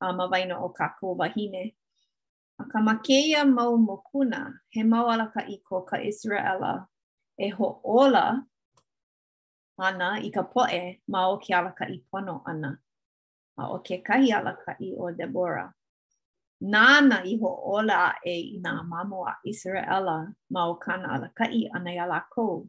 a 0.00 0.06
no 0.50 0.56
o 0.66 0.68
kako 0.80 1.06
wahine. 1.20 1.64
Mm. 1.66 1.82
ka 2.70 2.78
makeia 2.86 3.42
mau 3.46 3.72
mokuna, 3.76 4.40
he 4.72 4.82
mau 4.82 5.04
ala 5.14 5.26
ka 5.34 5.40
iko 5.56 5.76
ka 5.90 5.96
Israela 6.10 6.86
e 7.38 7.48
ho 7.56 7.68
ola 7.82 8.26
ana 9.86 10.08
i 10.22 10.28
ka 10.36 10.42
poe 10.52 10.82
ma 11.12 11.20
o 11.32 11.38
ke 11.42 11.50
ala 11.58 11.70
ka 11.78 11.84
ipono 11.96 12.34
ana. 12.46 12.70
Ma 13.56 13.64
o 13.74 13.78
ke 13.86 13.96
kahi 14.06 14.28
ala 14.32 14.52
i 14.86 14.92
o 15.04 15.10
Deborah. 15.18 15.72
Nāna 16.72 17.18
i 17.26 17.34
ho 17.40 17.50
ola 17.76 18.00
e 18.32 18.54
i 18.54 18.60
nā 18.64 18.72
mamo 18.92 19.26
a 19.30 19.34
Israela 19.52 20.16
ma 20.50 20.60
o 20.70 20.74
kana 20.84 21.06
ala 21.14 21.28
ka 21.38 21.44
i 21.60 21.68
ana 21.74 21.90
i 21.90 21.98
ala 22.04 22.20
kou. 22.34 22.66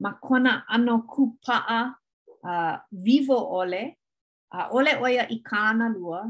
Ma 0.00 0.10
kona 0.26 0.62
ano 0.68 0.94
kupaa 1.12 1.80
uh, 2.44 2.76
vivo 2.92 3.38
ole, 3.60 3.82
a 4.52 4.68
ole 4.70 4.92
oia 5.06 5.24
i 5.36 5.40
kāna 5.50 5.88
lua 5.94 6.20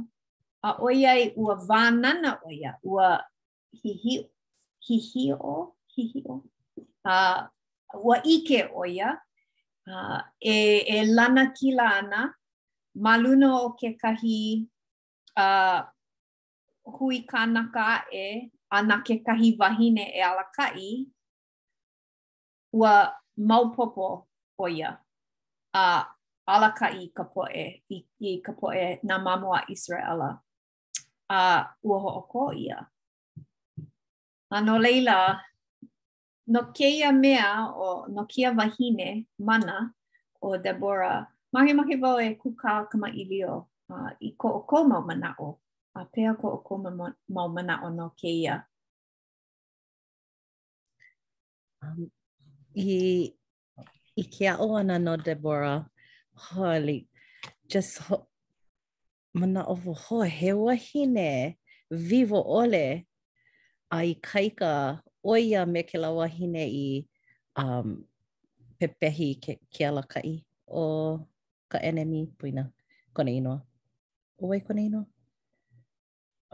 a 0.66 0.72
oiai 0.86 1.32
ua 1.36 1.54
vānana 1.68 2.30
oia, 2.48 2.78
ua 2.82 3.20
hihi 3.84 5.32
o, 5.38 5.76
hihi 5.96 6.22
o, 6.32 6.44
a 7.04 7.16
ua 7.94 8.16
ike 8.24 8.58
oia, 8.74 9.08
a 9.86 9.98
e, 10.40 10.56
e 10.96 11.04
lana 11.14 11.44
ki 11.58 11.74
lana, 11.74 12.22
maluna 12.98 13.50
o 13.62 13.68
ke 13.82 13.92
kahi 14.02 14.38
a, 15.36 15.46
hui 16.98 17.20
kanaka 17.32 17.86
e, 18.12 18.24
ana 18.72 18.98
ke 19.06 19.18
kahi 19.28 19.54
wahine 19.60 20.02
e 20.08 20.20
alakai, 20.30 20.88
ua 22.72 22.96
maupopo 23.38 24.08
oia, 24.60 24.90
a 25.74 25.84
alakai 26.56 27.06
ka 27.14 27.22
poe, 27.36 27.68
i, 27.98 28.00
i 28.32 28.34
ka 28.44 28.52
na 29.04 29.20
mamua 29.28 29.62
Israela. 29.76 30.34
a 31.28 31.74
ua 31.82 31.98
ho 31.98 32.08
oko 32.18 32.52
ia. 32.54 32.86
Ano 34.50 34.78
leila, 34.78 35.42
no 36.46 36.62
keia 36.72 37.12
mea 37.12 37.66
o 37.74 38.06
no 38.10 38.24
kia 38.26 38.52
wahine 38.52 39.26
mana 39.38 39.90
o 40.42 40.56
Deborah, 40.58 41.26
mahi 41.52 41.72
mahi 41.72 41.96
wau 42.02 42.18
e 42.20 42.34
kuka 42.34 42.86
kama 42.90 43.08
ilio 43.10 43.66
uh, 43.90 44.10
i 44.22 44.30
ko 44.38 44.48
o 44.48 44.60
ko 44.62 44.84
mau 44.84 45.02
mana 45.02 45.34
o, 45.40 45.58
a 45.96 46.04
pea 46.04 46.34
ko 46.38 46.48
o 46.48 46.56
ko 46.62 46.78
mau 47.28 47.48
mana 47.48 47.80
o 47.84 47.88
no 47.90 48.12
keia. 48.16 48.62
Um, 51.82 52.10
i, 52.76 53.34
I 54.16 54.22
kia 54.30 54.56
o 54.60 54.76
ana 54.76 54.98
no 54.98 55.16
Deborah, 55.16 55.90
holy, 56.54 57.08
just 57.68 58.00
manaʻo 59.40 59.72
wohoa 59.84 60.24
he 60.38 60.50
wahi 60.56 60.80
hine 60.84 61.28
vivo 62.08 62.38
ole 62.60 62.84
a 63.92 63.98
i 64.08 64.14
kaika 64.28 64.70
oia 65.22 65.60
me 65.72 65.80
ke 65.88 65.96
la 66.04 66.10
wahi 66.10 66.46
ne 66.54 66.64
i 66.64 66.86
um, 67.60 67.88
pepehi 68.80 69.28
ke, 69.42 69.52
ke 69.72 69.80
ala 69.88 70.02
kai 70.14 70.40
o 70.68 70.82
ka 71.70 71.78
enemi 71.88 72.20
puina 72.40 72.62
kone 73.14 73.32
ino 73.38 73.54
O 74.42 74.48
wai 74.52 74.60
kone 74.66 74.82
ino 74.88 75.02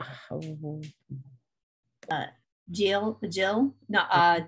Ah, 0.00 0.32
oh, 0.32 0.40
oh. 0.68 0.80
Uh, 2.10 2.24
Jill, 2.68 3.20
Jill, 3.28 3.76
na 3.92 4.00
no, 4.00 4.00
uh, 4.18 4.40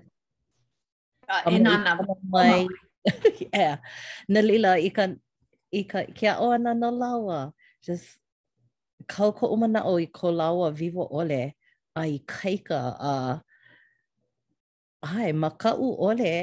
uh, 1.29 1.41
um, 1.45 1.53
inana. 1.53 1.91
Um, 2.01 2.67
yeah, 3.53 3.77
na 4.27 4.39
lila 4.41 4.73
i 4.81 4.89
ka, 4.89 5.05
i 5.69 5.83
ka, 5.85 6.01
kia 6.15 6.33
ona 6.41 6.73
na 6.73 6.89
lawa. 6.89 7.53
Just 7.85 8.17
kau 9.03 9.35
ko 9.35 9.51
umana 9.51 9.83
o 9.83 9.99
i 9.99 10.07
ko 10.07 10.31
lau 10.31 10.63
vivo 10.71 11.03
ole 11.19 11.43
a 11.95 12.01
i 12.07 12.17
kaika 12.31 12.79
a 12.99 13.15
ai 15.05 15.31
ma 15.41 15.49
ka 15.61 15.71
ole 16.07 16.33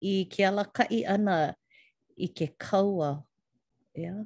i 0.00 0.14
ke 0.32 0.40
ala 0.48 0.64
kai 0.76 1.00
ana 1.14 1.38
i 2.16 2.28
ke 2.36 2.46
kaua 2.64 3.10
ia 3.94 4.02
yeah? 4.04 4.20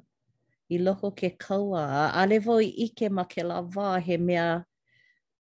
i 0.69 0.75
loko 0.85 1.09
ke 1.19 1.29
kaua 1.45 1.81
a 2.01 2.05
ale 2.23 2.37
i 2.61 2.87
ke 2.97 3.05
ma 3.15 3.23
ke 3.31 3.41
la 3.49 3.57
va 3.73 3.87
he 4.05 4.15
mea 4.27 4.47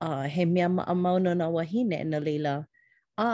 a 0.01 0.09
he 0.35 0.45
mea 0.55 0.69
ma 0.75 0.83
a 0.85 0.95
mauna 1.03 1.33
na 1.41 1.47
wahine 1.57 1.99
na 2.11 2.19
leila 2.27 2.55
a 3.17 3.31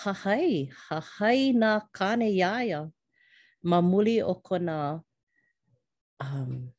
ha 0.00 0.12
hai 0.24 0.70
ha 0.84 0.96
hai 1.18 1.52
na 1.60 1.70
kane 1.98 2.28
yaya 2.42 2.80
ma 3.68 3.78
muli 3.90 4.16
o 4.22 4.34
kona 4.46 5.02
um 6.26 6.70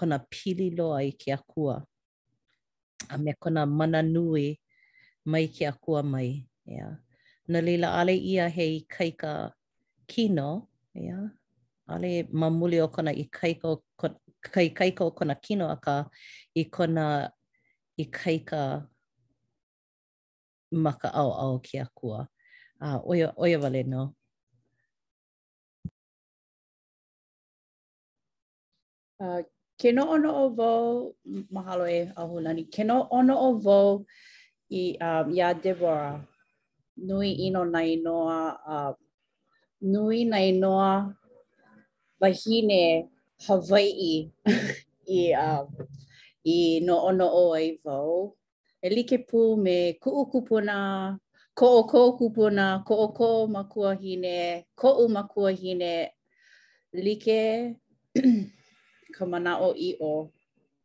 kona 0.00 0.18
pili 0.30 0.70
loa 0.76 1.02
i 1.02 1.12
ke 1.12 1.32
akua. 1.32 1.84
A 3.08 3.18
me 3.18 3.32
kona 3.42 3.66
mana 3.66 4.02
nui 4.02 4.60
mai 5.26 5.46
ke 5.48 5.66
akua 5.68 6.02
mai. 6.02 6.48
Yeah. 6.64 6.96
Na 7.48 7.60
lila 7.60 7.88
ale 8.00 8.16
ia 8.16 8.48
hei 8.48 8.86
kaika 8.96 9.52
kino. 10.08 10.68
Yeah. 10.94 11.28
Ale 11.88 12.22
mamuli 12.32 12.80
o 12.80 12.88
kona 12.88 13.10
i 13.12 13.24
kaika 13.32 13.68
o 13.76 14.12
kai 14.52 14.70
kai 14.78 14.90
ko 14.92 15.10
kona 15.10 15.34
kino 15.34 15.68
aka 15.68 16.06
i 16.56 16.62
kona 16.64 17.28
i 17.98 18.04
ka 18.48 18.82
maka 20.72 21.08
au 21.12 21.30
au 21.42 21.58
ki 21.60 21.78
a 21.78 21.86
kua. 21.94 22.26
A 22.80 22.96
uh, 22.96 23.10
oia, 23.10 23.32
oia 23.36 23.58
vale 23.60 23.82
no. 23.82 24.14
Uh, 29.20 29.42
ke 29.80 29.88
no 29.96 30.02
ono 30.12 30.30
o 30.44 30.46
vau, 30.52 30.88
mahalo 31.54 31.84
e 31.88 31.98
a 32.12 32.22
hulani, 32.30 32.62
ke 32.74 32.82
no 32.88 32.96
ono 33.18 33.34
o 33.48 33.52
vau 33.66 33.88
i 34.68 34.82
um, 35.08 35.26
ia 35.36 35.48
Deborah, 35.62 36.20
nui 37.06 37.30
ino 37.48 37.62
na 37.72 37.80
inoa, 37.94 38.36
uh, 38.60 38.92
um, 38.92 38.98
nui 39.92 40.18
na 40.30 40.36
inoa 40.50 41.16
wahine 42.20 42.82
Hawaii 43.46 44.28
i, 45.08 45.18
um, 45.46 45.68
i 46.44 46.56
no 46.86 46.96
ono 47.08 47.26
o 47.32 47.44
ai 47.56 47.80
vau. 47.84 48.36
E 48.84 48.88
like 48.92 49.16
pū 49.28 49.56
me 49.56 49.96
kuu 50.02 50.26
kupuna, 50.28 51.18
ko 51.58 51.66
o 51.80 51.82
ko 51.92 52.00
kupuna, 52.20 52.84
ko 52.86 52.94
o 53.08 53.08
ko 53.16 53.46
makuahine, 53.48 54.64
ko 54.76 54.88
u 55.04 55.08
makuahine, 55.08 56.10
like 56.92 57.76
ka 59.12 59.24
o 59.66 59.74
i 59.76 59.96
o 60.00 60.12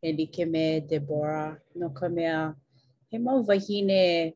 e 0.06 0.10
like 0.18 0.46
me 0.54 0.66
Deborah 0.90 1.54
no 1.80 1.88
ka 1.90 2.08
mea 2.08 2.56
he 3.10 3.18
mau 3.18 3.42
wahine 3.44 4.34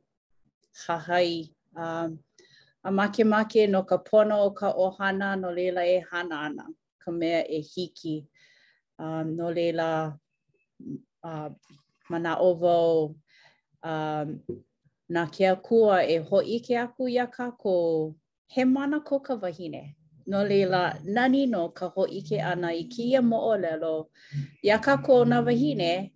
hahai 0.86 1.50
um, 1.76 2.20
a 2.84 2.92
make 2.92 3.26
make 3.26 3.68
no 3.70 3.84
ka 3.84 3.98
pono 3.98 4.46
o 4.46 4.50
ka 4.52 4.72
ohana 4.74 5.36
no 5.40 5.50
leila 5.50 5.82
e 5.86 6.00
hana 6.12 6.36
ana 6.48 6.66
ka 7.04 7.12
mea 7.12 7.42
e 7.50 7.60
hiki 7.62 8.26
um, 9.00 9.36
no 9.36 9.52
leila 9.52 10.18
uh, 11.24 11.50
mana 12.10 12.36
ovo 12.40 13.16
um, 13.84 14.28
na 15.10 15.26
ke 15.28 15.46
akua 15.48 16.06
e 16.08 16.18
ho 16.18 16.38
ike 16.42 16.78
aku 16.78 17.08
ia 17.10 17.28
ka 17.28 17.52
ko 17.52 18.12
he 18.48 18.66
mana 18.66 19.00
ko 19.02 19.20
ka 19.20 19.34
wahine. 19.36 19.96
no 20.30 20.44
leila 20.46 21.00
nani 21.04 21.46
no 21.48 21.62
ka 21.70 21.88
ho 21.94 22.04
ike 22.20 22.38
ana 22.54 22.70
i 22.80 22.84
kia 22.96 23.22
mo 23.22 23.38
o 23.52 23.54
lelo 23.58 24.10
ya 24.64 24.78
ka 24.88 24.98
ko 24.98 25.24
na 25.32 25.42
wahine 25.46 26.12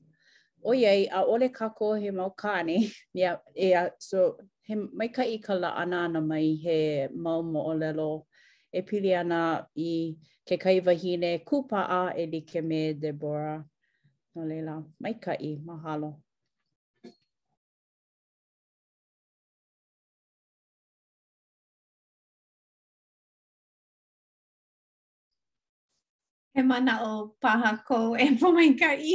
o 0.64 0.72
yei 0.74 1.08
a 1.10 1.24
ole 1.36 1.50
ka 1.60 1.70
ko 1.80 1.94
he 2.02 2.12
mau 2.18 2.30
kane 2.30 2.78
ya 3.20 3.36
e 3.68 3.72
a 3.82 3.90
so 4.10 4.28
he 4.62 4.76
mai 4.76 5.10
i 5.28 5.38
ka 5.48 5.54
la 5.64 5.74
ana 5.84 5.98
ana 6.06 6.22
mai 6.22 6.54
he 6.66 6.80
mau 7.14 7.42
mo 7.42 7.60
o 7.72 7.74
lelo 7.78 8.10
e 8.74 8.82
pili 8.82 9.16
ana 9.20 9.42
i 9.88 9.92
ke 10.50 10.56
kai 10.66 10.78
wahine 10.90 11.32
kupa 11.50 11.82
a 12.02 12.04
e 12.18 12.26
like 12.34 12.62
me 12.70 12.94
Deborah 12.94 13.62
no 14.36 14.46
leila 14.46 14.76
maika 15.02 15.34
i 15.42 15.58
mahalo 15.66 16.23
He 26.56 26.62
mana 26.62 27.02
e 27.02 27.02
ah. 27.02 27.10
ah, 27.18 27.18
ah, 27.18 27.18
o 27.18 27.32
paha 27.42 27.72
ko 27.82 28.14
e 28.14 28.26
pomai 28.38 28.70
ka 28.78 28.90
i. 28.94 29.14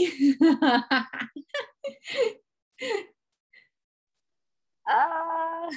ah 4.91 5.71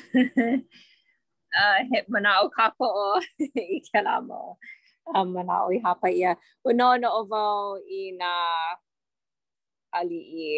uh, 1.53 1.77
he 1.85 1.97
mana 2.09 2.41
o 2.41 2.49
kapo 2.49 2.87
o 2.89 3.21
i 3.53 3.77
ke 3.85 4.01
la 4.01 4.17
mo. 4.25 4.57
Um, 5.13 5.37
mana 5.37 5.61
o 5.69 5.69
i 5.69 5.77
hapa 5.85 6.09
ia. 6.09 6.33
Uno 6.65 6.97
no 6.97 7.09
o 7.19 7.21
vau 7.29 7.77
i 7.77 8.01
nga 8.17 8.33
ali 10.01 10.19
i 10.47 10.51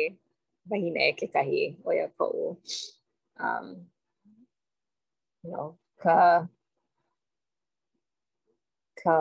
wahine 0.72 1.04
e 1.12 1.12
ke 1.20 1.28
kahi 1.36 1.64
o 1.84 1.92
ia 1.92 2.08
ko 2.16 2.56
Um, 3.44 3.90
you 5.44 5.50
know, 5.52 5.74
ka 5.98 6.46
ka 9.04 9.16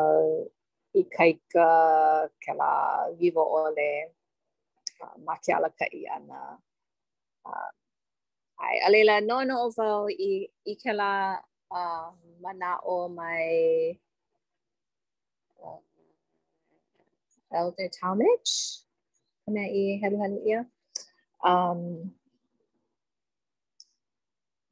ikaika 0.93 1.69
ke 2.43 2.53
la 2.53 2.73
vivo 3.19 3.45
ole 3.65 3.93
uh, 5.03 5.17
ma 5.27 5.35
ke 5.43 5.51
ala 5.57 5.69
ka 5.79 5.87
i 5.99 6.03
ana. 6.17 6.41
Uh, 7.49 7.71
ai, 8.65 8.77
a 8.87 8.89
leila, 8.93 9.17
no 9.29 9.37
no 9.49 9.55
o 9.65 9.69
vau 9.79 10.01
i, 10.29 10.31
i 10.73 10.75
ke 10.83 10.93
la 11.01 11.13
uh, 11.79 12.07
mana 12.45 12.71
o 12.95 12.97
mai 13.19 13.49
uh, 15.65 15.81
Elder 17.59 17.89
Talmage, 17.99 18.55
kana 19.45 19.63
i 19.81 19.83
helu 20.01 20.17
helu 20.23 20.39
ia. 20.49 20.61
Um, 21.51 21.81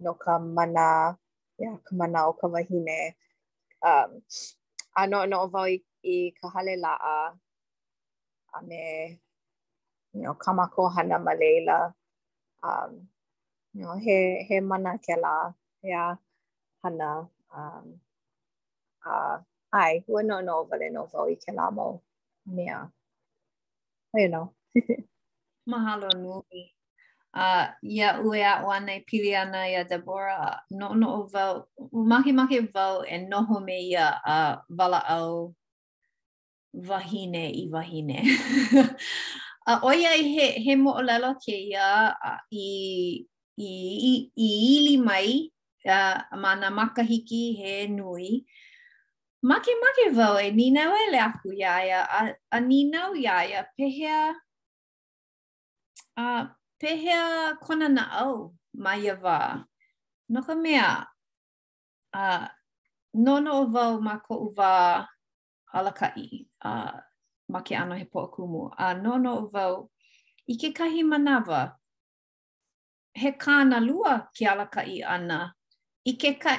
no 0.04 0.12
ka 0.24 0.34
mana, 0.56 0.88
ia, 1.60 1.62
yeah, 1.64 1.76
ka 1.86 1.92
mana 2.00 2.28
o 2.28 2.32
ka 2.40 2.46
wahine. 2.54 2.98
Um, 3.88 4.20
a 4.98 5.00
no 5.10 5.18
no 5.30 5.40
o 5.44 5.46
vau 5.48 5.66
i 5.74 5.78
i 6.02 6.30
ka 6.40 6.48
hale 6.48 6.74
laa 6.76 7.32
a 8.54 8.58
me 8.62 9.20
you 10.12 10.22
know, 10.22 10.34
kamako 10.34 10.88
hana 10.92 11.18
ma 11.18 11.32
leila. 11.34 11.94
Um, 12.62 13.08
you 13.74 13.82
know, 13.82 13.94
he, 13.96 14.44
he 14.48 14.60
mana 14.60 14.98
ke 14.98 15.14
la, 15.20 15.52
hea 15.82 16.18
hana. 16.82 17.28
Um, 17.54 18.00
uh, 19.06 19.38
ai, 19.72 20.02
who 20.06 20.22
no 20.22 20.40
no 20.40 20.64
vale 20.64 20.90
no 20.90 21.04
vau 21.06 21.26
i 21.28 21.34
ke 21.34 21.52
la 21.54 21.70
mo 21.70 22.02
mea. 22.46 22.90
You 24.14 24.28
know. 24.28 24.52
Mahalo 25.70 26.10
nui. 26.18 26.72
Uh, 27.34 27.66
ya 27.82 28.18
ue 28.24 28.42
a 28.42 28.64
oanei 28.66 29.04
pili 29.06 29.30
ana 29.38 29.62
Debora, 29.84 30.58
no 30.70 30.94
no 30.94 31.22
vau, 31.26 31.68
mahi 31.92 32.32
mahi 32.32 32.58
vau 32.72 33.02
e 33.06 33.18
noho 33.30 33.60
me 33.64 33.78
ya 33.90 34.18
uh, 34.26 34.56
vala 34.68 34.98
au 35.06 35.54
wahine 36.72 37.50
i 37.50 37.66
wahine. 37.70 38.20
a 39.70 39.74
oia 39.82 40.10
i 40.18 40.22
he, 40.34 40.46
he 40.66 40.74
mo'olelo 40.78 41.32
ke 41.42 41.54
ia 41.74 42.10
i, 42.54 42.70
i, 43.58 43.70
i, 43.98 44.12
i 44.38 44.48
ili 44.78 44.96
mai 45.02 45.50
a, 45.86 46.22
a 46.30 46.36
mana 46.36 46.70
makahiki 46.70 47.58
he 47.58 47.74
nui. 47.88 48.42
Make 49.42 49.72
make 49.80 50.06
vau 50.14 50.36
e 50.36 50.50
ni 50.52 50.68
e 50.76 51.10
le 51.12 51.18
aku 51.18 51.48
iaia 51.56 52.04
a, 52.04 52.20
a 52.52 52.60
ni 52.60 52.90
iaia 52.92 53.64
pehea 53.76 54.34
a 56.16 56.46
pehea 56.78 57.56
kona 57.58 57.88
na 57.88 58.04
au 58.24 58.54
mai 58.74 59.08
a 59.08 59.16
wā. 59.16 59.64
Noka 60.28 60.54
mea 60.54 61.06
a 62.12 62.50
nono 63.14 63.52
o 63.62 63.66
vau 63.72 64.00
ma 64.00 64.20
ko 64.20 64.34
u 64.36 64.52
wā 64.54 65.06
alakai 65.74 66.46
a 66.62 66.70
uh, 66.72 67.00
ma 67.48 67.60
ke 67.60 67.74
ano 67.76 67.94
he 67.94 68.04
poʻakumu. 68.04 68.62
A 68.78 68.84
uh, 68.84 68.94
no 69.02 69.16
no 69.18 69.32
vau 69.52 69.88
i 70.48 70.54
ke 70.56 70.68
kahi 70.74 71.02
manawa 71.02 71.72
he 73.14 73.30
kāna 73.32 73.80
lua 73.86 74.28
ke 74.36 74.46
alakai 74.46 75.02
ana 75.06 75.52
i 76.06 76.12
ke 76.12 76.38
ka 76.40 76.52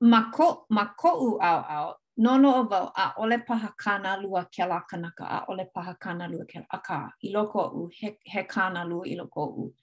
ma 0.00 0.30
ko 0.30 0.66
ma 0.70 0.84
ko 1.00 1.10
u 1.26 1.38
au 1.40 1.58
au 1.76 1.94
no 2.16 2.36
no 2.38 2.62
vau 2.64 2.90
a 2.96 3.14
ole 3.18 3.38
paha 3.48 3.70
kāna 3.84 4.20
lua 4.22 4.44
ke 4.52 4.62
alakanaka 4.66 5.24
a 5.28 5.44
ole 5.48 5.64
paha 5.74 5.94
kāna 6.02 6.30
lua 6.30 6.44
ke 6.44 6.64
aka 6.72 7.10
i 7.22 7.32
loko 7.32 7.70
u 7.80 7.90
he 7.98 8.16
he 8.24 8.42
kāna 8.42 8.86
lua 8.88 9.06
i 9.06 9.16
loko 9.16 9.46
u. 9.58 9.74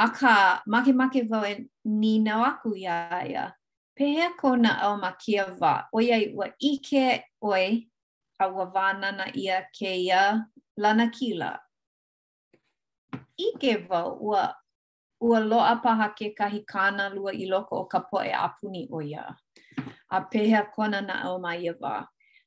Aka, 0.00 0.62
make 0.66 0.94
make 0.96 1.22
vau 1.28 1.44
e 1.44 1.68
ni 1.84 2.18
nau 2.18 2.42
aku 2.42 2.74
ya 2.76 3.20
ia. 3.24 3.54
pehea 4.00 4.32
ko 4.32 4.56
na 4.56 4.78
au 4.80 4.96
ma 4.96 5.10
kia 5.12 5.42
wā, 5.60 5.72
oi 5.92 6.06
ai 6.12 6.26
ua 6.32 6.46
ike 6.58 7.20
oi 7.44 7.64
a 8.40 8.46
ua 8.48 8.64
wānana 8.76 9.26
ia 9.36 9.56
ke 9.78 9.90
ia 10.04 10.20
lana 10.80 11.10
kila. 11.18 11.50
Ike 13.36 13.76
wa 13.88 14.00
ua, 14.16 14.44
ua 15.20 15.40
loa 15.40 15.74
paha 15.84 16.06
ke 16.16 16.30
kahi 16.38 16.60
kāna 16.72 17.10
lua 17.12 17.34
i 17.36 17.44
loko 17.50 17.82
o 17.84 17.84
ka 17.84 18.00
poe 18.06 18.30
apuni 18.38 18.86
o 18.90 19.02
ia. 19.04 19.26
A 20.10 20.20
pehea 20.32 20.64
kona 20.74 21.02
na 21.02 21.20
au 21.24 21.36
ma 21.44 21.52
ia 21.54 21.74
wa 21.80 22.06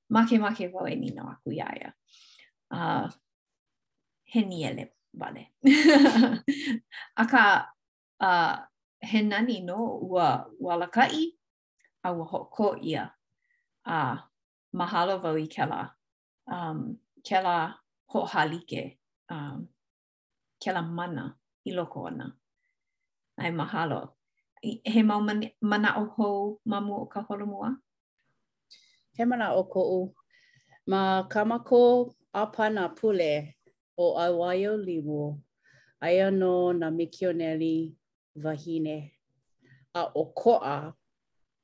Make 0.10 0.38
make 0.40 0.70
wau 0.74 0.86
e 0.86 0.96
nina 0.96 1.22
aku 1.26 1.50
iaia. 1.54 1.92
Uh, 2.70 3.10
he 4.26 4.44
niele 4.44 4.90
vale. 5.16 5.48
Aka 7.18 7.32
ka 8.22 8.22
uh, 8.22 8.56
he 9.02 9.22
nani 9.24 9.62
no 9.62 9.98
ua 10.04 10.46
walakai. 10.62 11.34
a 12.04 12.10
ua 12.12 12.26
hoko 12.32 12.76
ia 12.82 13.04
a 13.86 14.24
mahalo 14.78 15.16
vau 15.24 15.38
i 15.40 15.48
kela 15.56 15.80
um, 16.54 16.98
kela 17.28 17.56
hohalike 18.12 18.82
um, 19.30 19.68
kela 20.62 20.82
mana 20.82 21.24
i 21.68 21.72
loko 21.78 22.00
ana 22.10 22.26
ai 23.42 23.52
mahalo 23.52 24.00
he 24.92 25.02
mau 25.10 25.22
mana, 25.28 25.48
mana 25.72 25.90
o 25.98 26.04
hou 26.16 26.60
mamu 26.72 26.94
o 27.02 27.06
ka 27.12 27.20
holomua 27.28 27.50
mua? 27.50 27.78
he 29.16 29.24
mana 29.26 29.48
o 29.60 29.64
ko 29.74 29.82
u 30.00 30.16
ma 30.90 31.24
kamako 31.32 31.82
na 32.76 32.84
pule 32.98 33.56
o 33.98 34.06
ai 34.20 34.30
awayo 34.32 34.76
limo 34.78 35.40
aia 36.04 36.28
no 36.32 36.74
na 36.74 36.88
mikioneli 36.92 37.96
vahine 38.36 38.98
a 39.94 40.02
o 40.22 40.24
a 40.76 40.94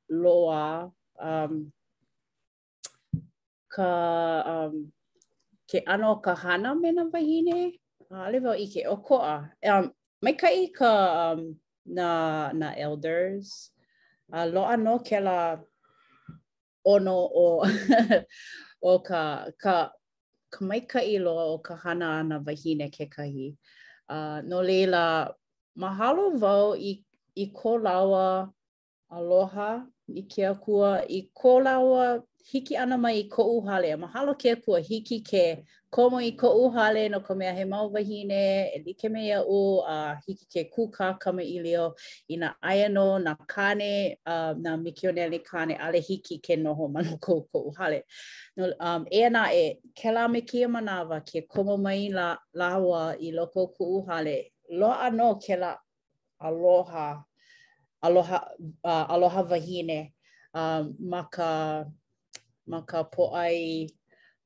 loa 0.09 0.89
um 1.21 1.69
ka 3.69 3.93
um 4.45 4.89
ke 5.69 5.85
ano 5.85 6.17
ka 6.19 6.33
hana 6.33 6.73
me 6.73 6.89
na 6.91 7.05
wahine 7.13 7.77
ale 8.09 8.37
vo 8.41 8.57
ike 8.57 8.89
o 8.89 8.97
ko 9.05 9.21
a 9.21 9.53
um 9.69 9.93
me 10.25 10.33
ka 10.33 10.49
i 10.49 10.65
ka 10.73 10.93
um 11.29 11.53
na 11.85 12.49
na 12.57 12.73
elders 12.73 13.69
a 14.33 14.41
uh, 14.41 14.45
lo 14.49 14.65
ano 14.65 14.97
ke 15.05 15.21
la 15.21 15.57
ono 16.85 17.19
o 17.29 17.47
o 18.89 18.99
ka 19.05 19.45
ka 19.61 19.93
ka 20.49 20.59
mai 20.65 20.81
ka 20.89 21.05
i 21.05 21.21
loa 21.21 21.53
o 21.53 21.61
ka 21.61 21.77
hana 21.77 22.25
ana 22.25 22.41
wahine 22.41 22.89
ke 22.89 23.05
kahi 23.05 23.53
a 24.09 24.17
uh, 24.17 24.37
no 24.41 24.65
leila 24.65 25.29
mahalo 25.77 26.33
vo 26.33 26.57
i 26.73 26.97
i 27.37 27.45
ko 27.53 27.77
lawa 27.77 28.49
aloha 29.13 29.85
i 30.15 30.23
ke 30.23 30.45
akua 30.47 30.99
i 31.09 31.29
ko 31.33 31.59
laua 31.59 32.23
hiki 32.51 32.77
ana 32.77 32.97
mai 32.97 33.13
i 33.19 33.23
ko 33.29 33.43
uhale. 33.59 33.95
Mahalo 33.95 34.33
ke 34.37 34.51
akua 34.55 34.79
hiki 34.81 35.21
ke 35.23 35.63
komo 35.91 36.19
i 36.23 36.31
ko 36.31 36.49
uhale 36.65 37.09
no 37.11 37.19
ka 37.19 37.33
mea 37.35 37.53
he 37.53 37.63
mau 37.65 37.89
wahine, 37.91 38.69
e 38.75 38.83
like 38.85 39.09
me 39.11 39.27
ia 39.29 39.41
u 39.43 39.81
a 39.87 39.93
uh, 39.93 40.15
hiki 40.27 40.45
ke 40.53 40.69
kuka 40.71 41.13
kama 41.19 41.41
i 41.41 41.59
leo 41.63 41.93
i 42.29 42.35
na 42.37 42.53
aiano, 42.63 43.19
na 43.23 43.35
kane, 43.47 44.15
uh, 44.25 44.53
na 44.57 44.77
mikioneli 44.77 45.41
kane, 45.45 45.75
ale 45.79 45.99
hiki 46.01 46.39
ke 46.39 46.55
noho 46.57 46.87
mano 46.91 47.17
ko 47.17 47.41
ko 47.51 47.59
uhale. 47.71 48.01
No, 48.57 48.71
um, 48.79 49.05
e 49.11 49.23
ana 49.25 49.47
e 49.53 49.75
ke 49.95 50.11
la 50.13 50.27
me 50.27 50.41
kia 50.41 50.67
manawa 50.67 51.21
ke 51.21 51.47
komo 51.47 51.77
mai 51.81 52.09
la, 52.11 52.35
laua 52.55 53.15
i 53.19 53.31
loko 53.31 53.67
ko 53.77 53.85
uhale, 54.01 54.51
loa 54.69 55.09
anō 55.09 55.35
ke 55.41 55.57
la 55.59 55.75
aloha 56.41 57.25
aloha 58.01 58.39
uh, 58.83 59.05
aloha 59.11 59.41
wahine 59.43 60.13
um 60.55 60.95
maka 60.99 61.35
ka 61.35 61.85
ma 62.67 62.81
ka 62.81 63.03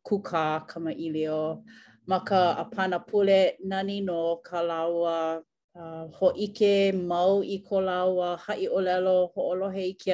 kuka 0.03 0.65
kama 0.67 0.91
ilio 0.91 1.61
ma 2.07 2.19
apana 2.19 2.99
pule 3.07 3.55
nani 3.63 4.01
no 4.01 4.37
kalaua 4.43 5.41
laua 5.43 5.43
uh, 6.03 6.07
ho 6.17 6.27
ike 6.35 6.91
mau 6.93 7.41
i 7.43 7.57
ko 7.59 7.77
hai 7.79 8.67
o 8.67 9.27
ho 9.27 9.41
olohe 9.53 9.83
i 9.85 9.93
ke 9.93 10.13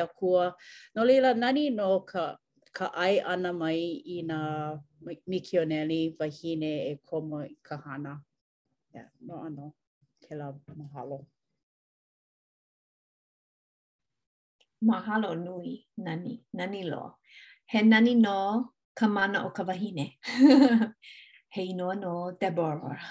no 0.96 1.04
leila 1.06 1.34
nani 1.34 1.70
no 1.70 2.02
ka 2.06 2.38
ka 2.74 2.92
ai 2.94 3.18
ana 3.20 3.52
mai 3.54 4.02
i 4.06 4.22
na 4.22 4.78
mikioneli 5.28 6.14
wahine 6.20 6.86
e 6.92 6.98
komo 7.10 7.42
i 7.48 7.56
ka 7.64 7.76
yeah, 8.94 9.10
no 9.26 9.42
ano 9.44 9.74
ke 10.22 10.36
mahalo 10.78 11.26
mahalo 14.88 15.30
nui 15.46 15.72
nani, 16.06 16.34
nani 16.58 16.82
lo. 16.92 17.18
He 17.66 17.82
nani 17.82 18.16
no 18.16 18.72
kamana 18.98 19.46
o 19.46 19.50
ka 19.50 19.64
wahine. 19.64 20.18
he 21.50 21.74
inoa 21.74 22.00
no 22.00 22.32
Deborah. 22.40 23.02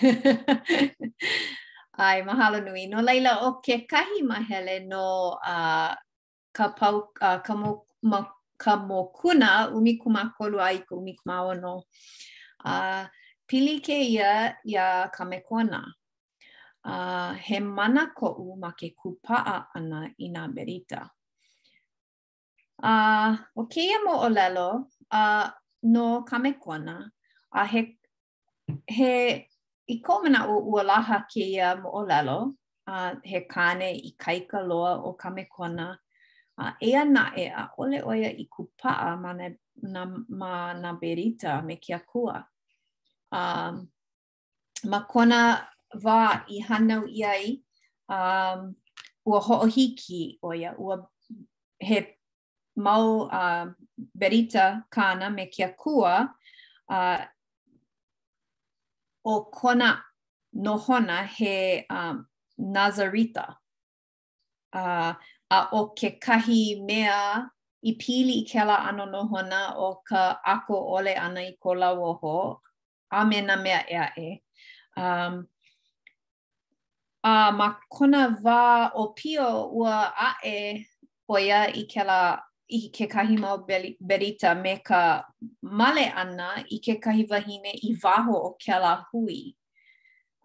Ai, 1.98 2.22
mahalo 2.22 2.60
nui. 2.64 2.86
No 2.86 3.00
leila 3.02 3.38
o 3.46 3.52
ke 3.60 3.86
kahi 3.90 4.22
mahele 4.22 4.86
no 4.86 5.34
a 5.44 5.94
kapau 6.54 6.76
pau, 6.80 7.00
uh, 7.20 7.38
ka, 7.38 7.54
mo, 7.54 7.84
ma, 8.02 8.22
ka 8.58 8.76
kolu 8.78 9.38
ai 10.60 10.78
ka 10.78 10.94
umikuma 10.96 11.42
ono. 11.50 11.82
Uh, 12.64 13.06
pili 13.48 13.80
ke 13.82 13.92
ia 14.02 14.56
ia 14.66 15.10
ka 15.12 15.24
uh, 16.92 17.32
he 17.46 17.58
mana 17.60 18.02
u 18.20 18.56
ma 18.62 18.70
ke 18.78 18.88
kupa'a 18.98 19.56
ana 19.76 19.98
i 20.18 20.26
nga 20.28 20.42
merita. 20.54 21.00
Uh, 22.88 23.30
o 23.56 23.66
keia 23.72 23.98
mo 24.04 24.14
o 24.26 24.28
lelo, 24.28 24.88
uh, 25.10 25.48
no 25.82 26.24
kamekona, 26.28 27.08
a 27.52 27.60
uh, 27.62 27.66
he, 27.66 27.98
he 28.88 29.12
i 29.88 30.00
komana 30.04 30.44
o 30.48 30.60
ualaha 30.60 31.24
keia 31.32 31.80
mo 31.82 31.88
o 31.90 32.02
lelo, 32.04 32.52
uh, 32.86 33.14
he 33.22 33.40
kane 33.52 33.88
i 33.92 34.12
kaika 34.18 34.60
loa 34.68 35.00
o 35.04 35.16
kamekona, 35.18 35.96
a 36.58 36.62
uh, 36.66 36.72
ea 36.82 37.04
na 37.04 37.30
e 37.36 37.46
a 37.46 37.68
ole 37.78 38.00
oia 38.02 38.28
i 38.28 38.44
kupa'a 38.54 39.16
ma 39.22 39.32
na, 39.32 39.48
na, 39.82 40.04
ma 40.28 40.72
na 40.74 40.92
berita 40.92 41.64
me 41.64 41.76
kia 41.76 42.00
kua. 42.04 42.44
Um, 43.32 43.88
ma 44.84 45.00
kona 45.08 45.73
wā 46.02 46.42
i 46.50 46.60
hanau 46.68 47.04
i 47.08 47.24
ai 47.28 47.46
um, 48.16 48.62
ua 49.26 49.40
hoʻohiki 49.46 50.22
o 50.42 50.52
ia, 50.54 50.72
ua 50.78 50.96
he 51.80 52.00
mau 52.76 53.24
uh, 53.28 53.66
berita 54.14 54.84
kana 54.90 55.30
me 55.30 55.46
kia 55.46 55.70
kua 55.78 56.14
uh, 56.90 57.20
o 59.24 59.44
kona 59.50 60.02
nohona 60.56 61.24
he 61.26 61.86
um, 61.90 62.26
Nazarita. 62.58 63.54
Uh, 64.72 65.12
a 65.50 65.68
o 65.72 65.86
ke 65.98 66.16
kahi 66.20 66.82
mea 66.84 67.46
i 67.86 67.94
pili 67.98 68.42
ke 68.50 68.64
la 68.66 68.76
ano 68.88 69.06
nohona 69.06 69.74
o 69.76 69.94
ka 70.08 70.38
ako 70.46 70.80
ole 70.98 71.14
ana 71.14 71.40
i 71.40 71.56
ko 71.62 71.74
lau 71.74 72.04
oho, 72.04 72.60
a 73.10 73.24
mea 73.24 73.84
ea 73.88 74.08
e. 74.18 74.42
Um, 74.96 75.48
uh, 77.24 77.50
ma 77.58 77.66
kona 77.92 78.22
wā 78.44 78.64
o 79.00 79.04
pio 79.16 79.48
ua 79.80 79.96
ae 80.30 80.84
oia 81.32 81.62
i 81.82 81.86
ke 81.92 82.04
la 82.04 82.18
i 82.78 82.86
ke 82.92 83.06
kahi 83.10 83.36
mau 83.40 83.56
berita 84.10 84.52
me 84.62 84.76
ka 84.84 85.00
male 85.80 86.04
ana 86.24 86.48
i 86.72 86.78
ke 86.86 86.96
kahi 87.06 87.24
wahine 87.30 87.72
i 87.88 87.92
waho 88.04 88.36
o 88.46 88.50
ke 88.64 88.76
la 88.84 88.94
hui. 89.10 89.42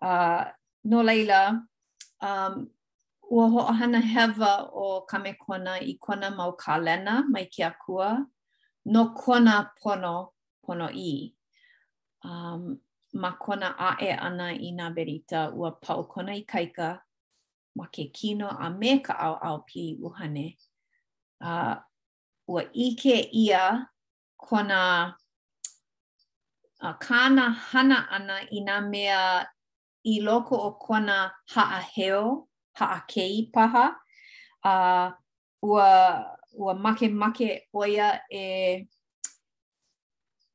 Uh, 0.01 0.43
no 0.83 1.01
leila, 1.03 1.41
um, 2.29 2.67
ua 3.29 3.73
hana 3.79 4.01
hewa 4.01 4.51
o 4.73 5.01
kamekona 5.07 5.77
i 5.83 5.97
kona 5.99 6.29
mau 6.35 6.51
kalena 6.59 7.23
mai 7.29 7.45
ki 7.45 7.63
akua, 7.63 8.11
no 8.85 9.09
kona 9.15 9.71
pono 9.81 10.15
pono 10.65 10.89
i. 10.95 11.33
Um, 12.23 12.79
ma 13.21 13.29
kona 13.43 13.69
ae 13.89 14.11
ana 14.27 14.47
i 14.53 14.69
nga 14.73 14.87
berita 14.95 15.39
ua 15.59 15.69
pau 15.83 16.01
kona 16.13 16.31
i 16.35 16.41
kaika 16.51 16.89
ma 17.77 17.85
ke 17.93 18.03
kino 18.17 18.47
a 18.49 18.67
me 18.79 18.89
ka 19.05 19.13
au 19.25 19.35
au 19.47 19.57
pi 19.67 19.83
uhane. 20.07 20.45
Uh, 21.51 21.75
ua 22.53 22.61
ike 22.85 23.15
ia 23.43 23.63
kona 24.45 24.81
uh, 26.85 26.95
kāna 27.03 27.45
hana 27.69 27.99
ana 28.15 28.35
i 28.51 28.59
nga 28.61 28.77
mea 28.91 29.19
i 30.03 30.13
loko 30.25 30.55
o 30.67 30.71
kona 30.71 31.17
haa 31.53 31.79
heo, 31.93 32.47
haa 32.77 32.99
kei 33.11 33.49
paha. 33.53 33.85
Uh, 34.71 35.07
ua, 35.71 35.87
ua 36.63 36.71
make 36.83 37.07
make 37.09 37.67
oia 37.73 38.07
e... 38.29 38.45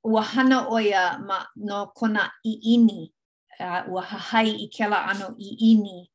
ua 0.05 0.23
hana 0.23 0.69
oia 0.69 1.19
ma 1.19 1.47
no 1.57 1.87
kona 1.87 2.33
i 2.45 2.53
ini, 2.75 3.13
uh, 3.61 3.89
ua 3.93 4.03
hahai 4.03 4.51
i 4.51 4.69
kela 4.69 5.05
ano 5.07 5.35
i 5.39 5.57
ini, 5.73 6.11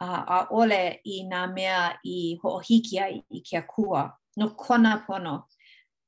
uh, 0.00 0.22
a 0.36 0.46
ole 0.50 1.00
i 1.04 1.24
nga 1.26 1.46
mea 1.46 1.98
i 2.02 2.36
hoohiki 2.42 2.98
ai 3.00 3.24
i 3.30 3.40
kia 3.40 3.62
kua, 3.62 4.16
no 4.36 4.48
kona 4.50 4.98
pono. 5.06 5.44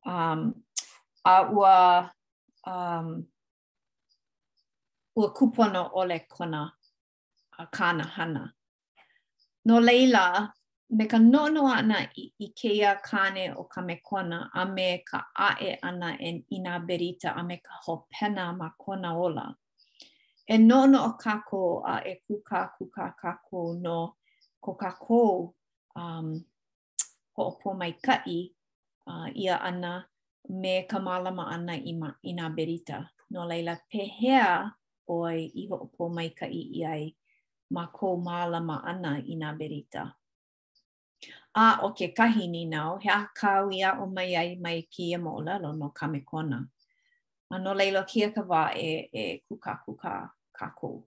Um, 0.07 0.55
a 1.25 1.37
ua, 1.53 2.11
um, 2.67 3.27
ua 5.17 5.33
kupono 5.35 5.91
ole 5.95 6.19
kona 6.29 6.73
a 7.59 7.67
kāna 7.67 8.05
hana. 8.05 8.53
No 9.67 9.81
leila, 9.81 10.53
me 10.97 11.05
ka 11.13 11.19
nono 11.33 11.63
ana 11.79 11.99
i, 12.23 12.27
i 12.39 12.47
keia 12.59 12.93
kane 13.09 13.45
o 13.57 13.63
ka 13.73 13.81
mekona 13.89 14.39
a 14.53 14.63
me 14.75 14.89
ka 15.09 15.19
ae 15.49 15.71
ana 15.89 16.09
e 16.29 16.45
ina 16.57 16.75
berita 16.89 17.29
a 17.35 17.43
me 17.49 17.57
ka 17.67 17.75
hopena 17.87 18.45
ma 18.61 18.69
kona 18.83 19.11
ola. 19.27 19.47
E 20.47 20.57
nono 20.71 20.99
o 21.09 21.13
kako 21.25 21.63
a 21.93 22.03
e 22.13 22.15
kuka 22.27 22.61
kuka 22.79 23.07
kako 23.23 23.61
no 23.85 23.99
ko 24.65 24.71
kako 24.83 25.21
um, 26.03 26.29
ko 27.37 27.41
opo 27.51 27.69
mai 27.81 27.93
kai 28.07 28.39
uh, 29.11 29.29
ia 29.45 29.57
ana 29.71 29.93
me 30.61 30.75
ka 30.91 30.99
malama 31.07 31.45
ana 31.57 31.73
i 31.73 31.93
ma, 32.01 32.11
ina 32.31 32.47
berita. 32.57 32.99
No 33.33 33.41
leila 33.51 33.75
pehea 33.91 34.49
oi 35.17 35.41
i 35.61 35.69
ho 35.71 35.77
opo 35.89 36.03
mai 36.17 36.29
kai 36.41 36.53
i 36.53 36.79
ai 36.93 37.03
ma 37.75 37.83
ko 37.97 38.07
malama 38.27 38.77
ana 38.91 39.13
ina 39.33 39.49
berita. 39.61 40.03
berita. 40.07 40.13
a 41.55 41.67
o 41.85 41.89
ke 41.97 42.07
kahi 42.17 42.49
ni 42.51 42.65
nao, 42.65 42.99
he 43.03 43.11
a 43.11 43.23
kau 43.39 43.69
ia 43.71 43.91
o 44.03 44.07
mai 44.17 44.35
ai 44.41 44.57
mai 44.65 44.79
ki 44.93 45.05
ia 45.11 45.19
mo 45.19 45.39
no 45.41 45.91
kamekona. 45.99 46.59
A 47.51 47.59
no 47.59 47.71
leilo 47.75 48.03
kia 48.11 48.31
ka 48.35 48.41
wā 48.51 48.73
e, 48.77 49.09
e 49.13 49.43
kuka 49.49 49.77
kuka 49.85 50.31
kako. 50.57 51.05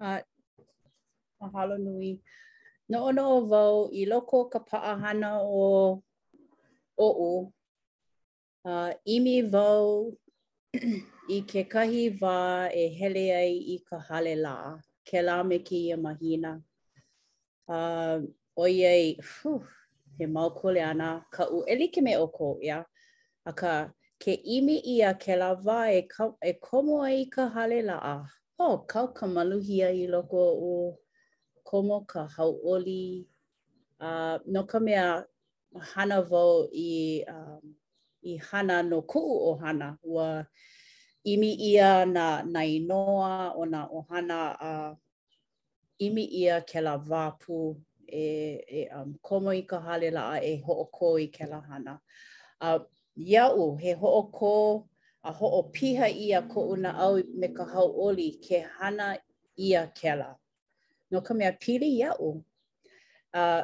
Uh, 0.00 0.18
mahalo 1.40 1.78
nui. 1.78 2.20
No 2.88 3.04
ono 3.08 3.22
o 3.36 3.40
vau 3.50 3.76
i 3.94 4.04
loko 4.04 4.50
ka 4.52 4.58
paahana 4.58 5.30
o 5.40 6.02
o 7.00 7.06
o. 7.28 7.52
Uh, 8.64 8.92
imi 9.06 9.36
vau 9.52 10.12
i 11.36 11.38
ke 11.50 11.62
kahi 11.72 12.02
wā 12.20 12.34
e 12.80 12.82
hele 12.98 13.22
ai 13.38 13.56
i 13.74 13.74
ka 13.88 13.98
hale 14.08 14.30
lā, 14.44 14.52
ke 15.10 15.20
lā 15.24 15.34
me 15.48 15.58
ki 15.70 15.80
ia 15.88 15.98
mahina. 16.04 16.52
Uh, 17.78 18.22
oi 18.66 18.70
ai, 18.92 19.02
whuh, 19.32 19.66
he 20.20 20.28
mau 20.36 20.46
kule 20.60 20.80
ana, 20.90 21.10
ka 21.38 21.44
u 21.52 21.60
e 21.68 21.76
like 21.80 22.00
me 22.06 22.14
o 22.16 22.28
ko, 22.38 22.48
ia. 22.68 22.78
A 23.44 23.52
ka 23.60 23.74
ke 24.24 24.38
imi 24.56 24.78
ia 24.94 25.12
ke 25.26 25.36
la 25.42 25.50
wā 25.68 25.76
e, 25.98 26.00
ka, 26.14 26.30
e 26.40 26.54
komo 26.70 27.02
ai 27.08 27.18
i 27.26 27.28
ka 27.36 27.46
hale 27.58 27.82
lā. 27.90 27.98
Ho, 28.56 28.70
oh, 28.70 28.78
kau 28.94 29.12
ka 29.20 29.28
maluhia 29.34 29.92
i 30.02 30.06
loko 30.16 30.46
o 30.70 30.72
komo 31.70 32.00
ka 32.14 32.24
hauoli. 32.38 33.26
Uh, 34.00 34.38
no 34.54 34.64
ka 34.72 34.80
mea 34.88 35.20
hana 35.92 36.22
vau 36.32 36.64
i... 36.86 36.88
Um, 37.28 37.76
i 38.22 38.36
hana 38.36 38.82
no 38.82 39.04
o 39.08 39.54
hana 39.60 39.98
ua 40.04 40.46
imi 41.24 41.52
ia 41.52 42.06
na 42.06 42.42
na 42.42 42.60
inoa 42.64 43.52
o 43.56 43.64
na 43.66 43.86
ʻohana 43.86 44.40
a 44.60 44.90
uh, 44.90 44.96
imi 45.98 46.24
ia 46.24 46.60
ke 46.60 46.80
la 46.80 46.96
vapu 46.98 47.76
e 48.06 48.58
e 48.68 48.88
um, 48.94 49.14
komo 49.22 49.50
i 49.52 49.62
ka 49.62 49.80
hale 49.80 50.10
la 50.10 50.22
a 50.34 50.38
e 50.40 50.52
hoʻokō 50.66 51.20
i 51.20 51.26
ke 51.34 51.46
la 51.46 51.60
hana 51.60 52.00
a 52.60 52.70
uh, 52.76 52.82
iaʻu 53.32 53.78
he 53.78 53.90
hoʻokō 53.94 54.82
a 55.22 55.30
piha 55.72 56.08
ia 56.10 56.42
ko 56.42 56.60
una 56.60 56.90
au 56.98 57.18
me 57.38 57.48
ka 57.48 57.64
oli 57.78 58.30
ke 58.44 58.60
hana 58.60 59.18
ia 59.56 59.86
kela 59.94 60.38
no 61.10 61.20
ka 61.20 61.34
mea 61.34 61.52
pili 61.52 61.90
iaʻu 62.02 62.42
a 63.34 63.58
uh, 63.58 63.62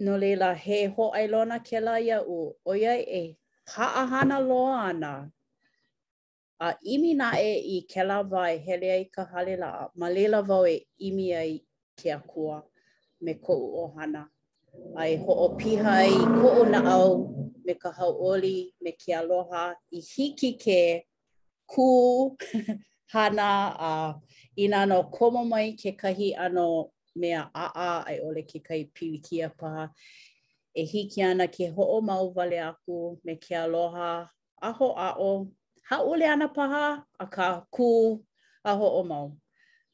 no 0.00 0.16
leila 0.18 0.54
he 0.54 0.86
ho 0.86 1.08
ai 1.14 1.26
lona 1.28 1.58
ke 1.64 1.80
la 1.80 1.96
ia 2.00 2.20
u 2.22 2.52
o 2.66 2.72
ia 2.76 2.94
e 3.18 3.36
ka 3.74 3.86
ahana 4.02 4.38
lo 4.40 4.58
ana 4.68 5.30
a 6.60 6.68
imi 6.94 7.14
na 7.16 7.30
e 7.40 7.52
i 7.76 7.80
ke 7.92 8.02
la 8.04 8.22
vai 8.22 8.56
hele 8.64 8.88
ai 8.92 9.04
ka 9.14 9.24
hale 9.32 9.56
la 9.56 9.70
ma 9.98 10.06
leila 10.14 10.40
vau 10.48 10.64
e 10.68 10.76
imi 11.08 11.26
ai 11.36 11.60
ke 12.02 12.08
a 12.12 12.18
kua 12.30 12.56
me 13.24 13.32
ko 13.44 13.54
u 13.66 13.68
ohana 13.84 14.22
ai 15.02 15.12
ho 15.22 15.32
o 15.46 15.48
piha 15.58 15.90
ai 16.04 16.12
ko 16.40 16.46
u 16.64 16.66
na 16.72 16.78
au 16.96 17.08
me 17.64 17.72
ka 17.82 17.90
hau 18.00 18.12
oli 18.32 18.56
me 18.82 18.90
ke 19.00 19.10
aloha 19.20 19.64
i 19.92 19.98
hiki 20.10 20.50
ke 20.64 20.80
ku 21.72 21.88
hana 23.16 23.48
a 23.88 23.94
uh, 23.94 24.12
ina 24.62 24.80
no 24.90 24.98
komo 25.16 25.42
mai 25.52 25.72
ke 25.80 25.90
kahi 26.00 26.28
ano 26.48 26.68
mea 27.16 27.50
a 27.54 27.64
a 27.74 27.88
i 28.12 28.18
ole 28.22 28.42
ki 28.46 28.60
kai 28.60 28.84
piwikia 28.94 29.48
paha. 29.58 29.88
E 30.74 30.84
hiki 30.84 31.22
ana 31.22 31.48
ke 31.48 31.68
ho 31.76 31.82
o 31.96 32.00
mau 32.00 32.30
vale 32.32 32.60
aku 32.62 33.18
me 33.24 33.34
ke 33.36 33.56
aloha. 33.64 34.28
Aho 34.62 34.92
a 34.96 35.14
o, 35.20 35.48
ha 35.88 35.98
ole 36.02 36.26
ana 36.28 36.48
paha 36.48 37.04
a 37.20 37.26
ka 37.30 37.48
a 37.58 37.66
aho 38.70 38.86
o 39.00 39.02
mau. 39.04 39.36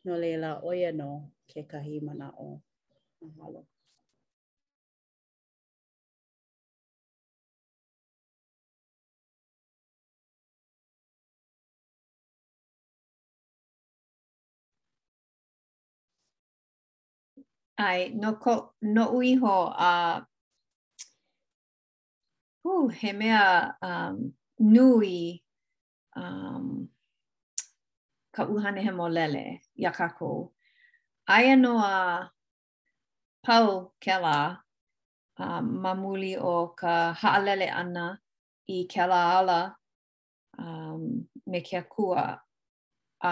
No 0.05 0.17
leila, 0.17 0.61
oia 0.65 0.93
no 0.93 1.31
ke 1.47 1.63
kahi 1.69 2.01
mana 2.03 2.33
o. 2.39 2.61
Mahalo. 3.23 3.67
Ai, 17.83 18.01
no 18.21 18.31
ko 18.42 18.53
no 18.95 19.03
uiho 19.18 19.55
a 19.88 19.90
uh, 19.90 20.18
hu 22.62 22.73
he 22.99 23.11
mea 23.21 23.40
um 23.90 24.16
nui 24.75 25.18
um 26.23 26.66
ka 28.35 28.42
uhane 28.53 28.81
he 28.87 28.92
molele 28.99 29.45
ya 29.85 29.90
kako. 29.99 30.31
Ai 31.35 31.47
no 31.64 31.73
a 31.95 31.97
pau 33.45 33.66
kela 34.05 34.37
um 35.45 35.64
mamuli 35.83 36.33
o 36.53 36.55
ka 36.81 36.95
haalele 37.21 37.68
ana 37.81 38.05
i 38.77 38.79
kela 38.92 39.21
ala 39.38 39.61
um 40.66 41.01
me 41.51 41.59
kia 41.66 41.83
kua 41.95 42.23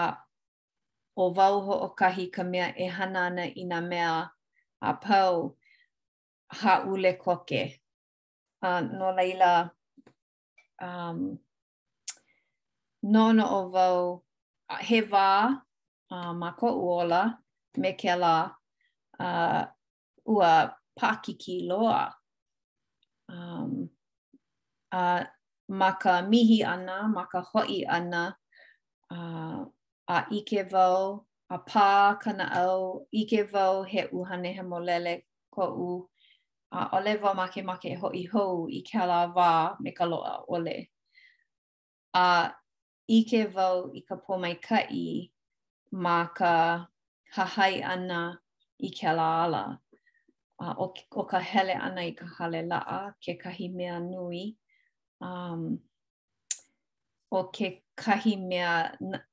a 0.01 0.03
o 1.21 1.31
vau 1.37 1.55
ho 1.65 1.73
o 1.87 1.89
kahi 1.99 2.25
ka 2.35 2.43
mea 2.51 2.67
e 2.85 2.91
hana 2.97 3.19
ana 3.29 3.43
i 3.61 3.63
na 3.71 3.79
mea 3.91 4.13
a 4.89 4.91
pau 5.03 5.35
ha 6.59 6.73
ule 6.91 7.11
koke. 7.23 7.61
Uh, 8.63 8.81
no 8.81 9.09
laila 9.17 9.51
um, 10.87 11.19
nono 13.13 13.45
o 13.57 13.61
vau 13.75 13.97
heva 14.87 15.05
vā 15.21 15.29
uh, 16.15 16.33
ma 16.39 16.49
ko 16.59 16.67
uola 16.85 17.21
a 17.89 17.91
ke 18.01 18.13
la 18.23 18.35
uh, 19.23 19.63
ua 20.35 20.51
pakiki 20.97 21.55
loa. 21.69 22.03
Um, 23.29 23.89
uh, 24.91 25.23
ma 25.69 25.89
mihi 26.29 26.63
ana, 26.63 27.07
maka 27.07 27.41
hoi 27.41 27.83
ana, 27.87 28.35
uh, 29.09 29.63
a 30.07 30.17
ike 30.37 30.59
vau 30.71 31.25
a 31.51 31.57
pā 31.69 31.85
kana 32.19 32.45
au 32.63 33.07
ike 33.11 33.41
vau 33.51 33.83
he 33.91 34.05
uhane 34.17 34.49
he 34.55 34.61
molele 34.63 35.15
ko 35.55 35.65
u 35.85 35.89
a 36.79 36.85
ole 36.97 37.13
wa 37.23 37.33
make 37.39 37.61
make 37.69 37.91
ho 38.01 38.07
i 38.15 38.23
hou 38.33 38.67
i 38.79 38.79
ke 38.89 38.97
ala 39.03 39.17
wā 39.37 39.49
me 39.83 39.91
ka 39.91 40.05
loa 40.05 40.31
ole. 40.47 40.77
A 42.15 42.27
ike 43.19 43.43
vau 43.55 43.91
i 43.99 44.01
ka 44.07 44.15
pō 44.15 44.39
mai 44.45 44.53
kai 44.67 45.03
ma 46.05 46.17
ka 46.37 46.55
hahai 47.35 47.83
ana 47.95 48.21
i 48.79 48.87
ke 48.99 49.07
ala 49.11 49.27
ala. 49.43 49.63
A, 50.63 50.71
o, 50.85 50.93
o 51.21 51.23
ka 51.33 51.39
hele 51.51 51.75
ana 51.87 52.01
i 52.13 52.15
ka 52.21 52.25
hale 52.37 52.61
laa 52.71 53.01
ke 53.25 53.35
kahi 53.43 53.67
mea 53.75 53.99
nui 53.99 54.43
um, 55.27 55.67
o 57.31 57.43
ke 57.57 57.67
kahi 58.03 58.33
mea 58.49 58.73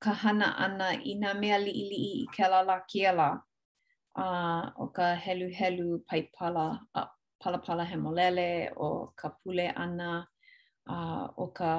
ka 0.04 0.12
hana 0.12 0.48
ana 0.66 0.88
i 0.92 1.12
nga 1.20 1.31
mea 1.40 1.59
liili 1.64 1.98
i 2.12 2.14
ke 2.35 2.44
la 2.52 2.61
la 2.68 2.76
kia 2.90 3.12
la 3.20 3.28
uh, 4.22 4.62
o 4.85 4.87
ka 4.96 5.07
helu 5.24 5.48
helu 5.59 5.88
pai 6.09 6.22
pala 6.37 6.66
uh, 6.98 7.09
pala 7.40 7.59
pala 7.64 7.83
he 7.90 7.96
molele 8.04 8.48
o 8.88 8.88
ka 9.20 9.28
pule 9.40 9.66
ana 9.85 10.09
uh, 10.94 11.24
o 11.44 11.46
ka 11.59 11.70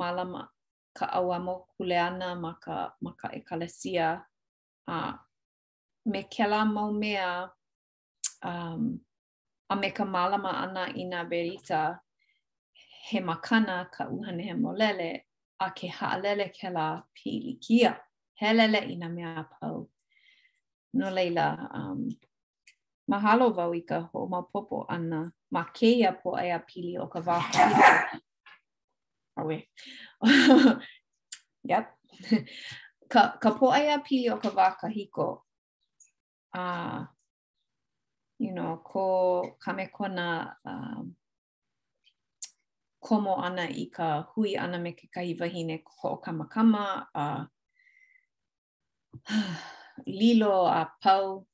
malama 0.00 0.40
ka 0.98 1.06
awa 1.18 1.36
mo 1.46 1.54
kule 1.72 1.98
ana 2.08 2.28
ma 2.44 2.52
ka, 2.64 2.76
ma 3.04 3.10
ka 3.20 3.28
ekalesia 3.38 4.06
uh, 4.92 5.12
me 6.10 6.20
ke 6.32 6.44
la 6.52 6.60
mau 6.76 6.90
mea 7.02 7.28
um, 8.50 8.82
a 9.72 9.74
me 9.80 9.88
ka 9.98 10.04
malama 10.16 10.52
ana 10.64 10.82
i 11.00 11.02
nga 11.10 11.20
berita 11.30 11.80
he 13.06 13.18
makana 13.30 13.74
ka 13.94 14.02
uhane 14.14 14.42
he 14.48 14.54
molele 14.64 15.10
a 15.58 15.70
ke 15.70 15.88
haalele 15.98 16.48
ke 16.58 16.70
la 16.70 16.88
pili 17.14 17.56
kia. 17.64 17.94
Helele 18.40 18.80
i 18.92 18.94
na 18.96 19.08
mea 19.08 19.44
pau. 19.60 19.88
No 20.92 21.10
leila, 21.10 21.46
um, 21.78 22.08
mahalo 23.10 23.48
vau 23.56 23.72
i 23.74 23.80
ka 23.80 24.00
ho 24.12 24.26
maupopo 24.28 24.84
ana, 24.88 25.20
ma 25.52 25.62
keia 25.76 26.10
po 26.22 26.30
ai 26.40 26.50
a 26.58 26.60
pili 26.68 26.92
o 27.00 27.06
ka 27.08 27.20
vaha. 27.20 27.66
Awe. 29.40 29.56
yep. 31.70 31.86
ka, 33.12 33.36
ka 33.42 33.50
po 33.58 33.66
ai 33.72 33.88
a 33.96 33.98
pili 34.06 34.28
o 34.32 34.36
ka 34.40 34.50
vaka 34.50 34.88
hiko. 34.88 35.42
Uh, 36.56 37.04
you 38.38 38.52
know, 38.52 38.76
ko 38.84 39.56
kamekona 39.64 39.88
kona 39.92 40.56
uh, 40.66 41.02
komo 43.06 43.32
ana 43.46 43.64
i 43.70 43.84
ka 43.96 44.06
hui 44.34 44.50
ana 44.64 44.78
me 44.84 44.90
ke 44.98 45.06
kahi 45.14 45.32
wahine 45.40 45.76
ko 45.86 45.94
o 46.14 46.16
kamakama 46.24 46.84
a 47.14 47.26
lilo 50.18 50.58
a 50.66 50.82
pau. 51.02 51.46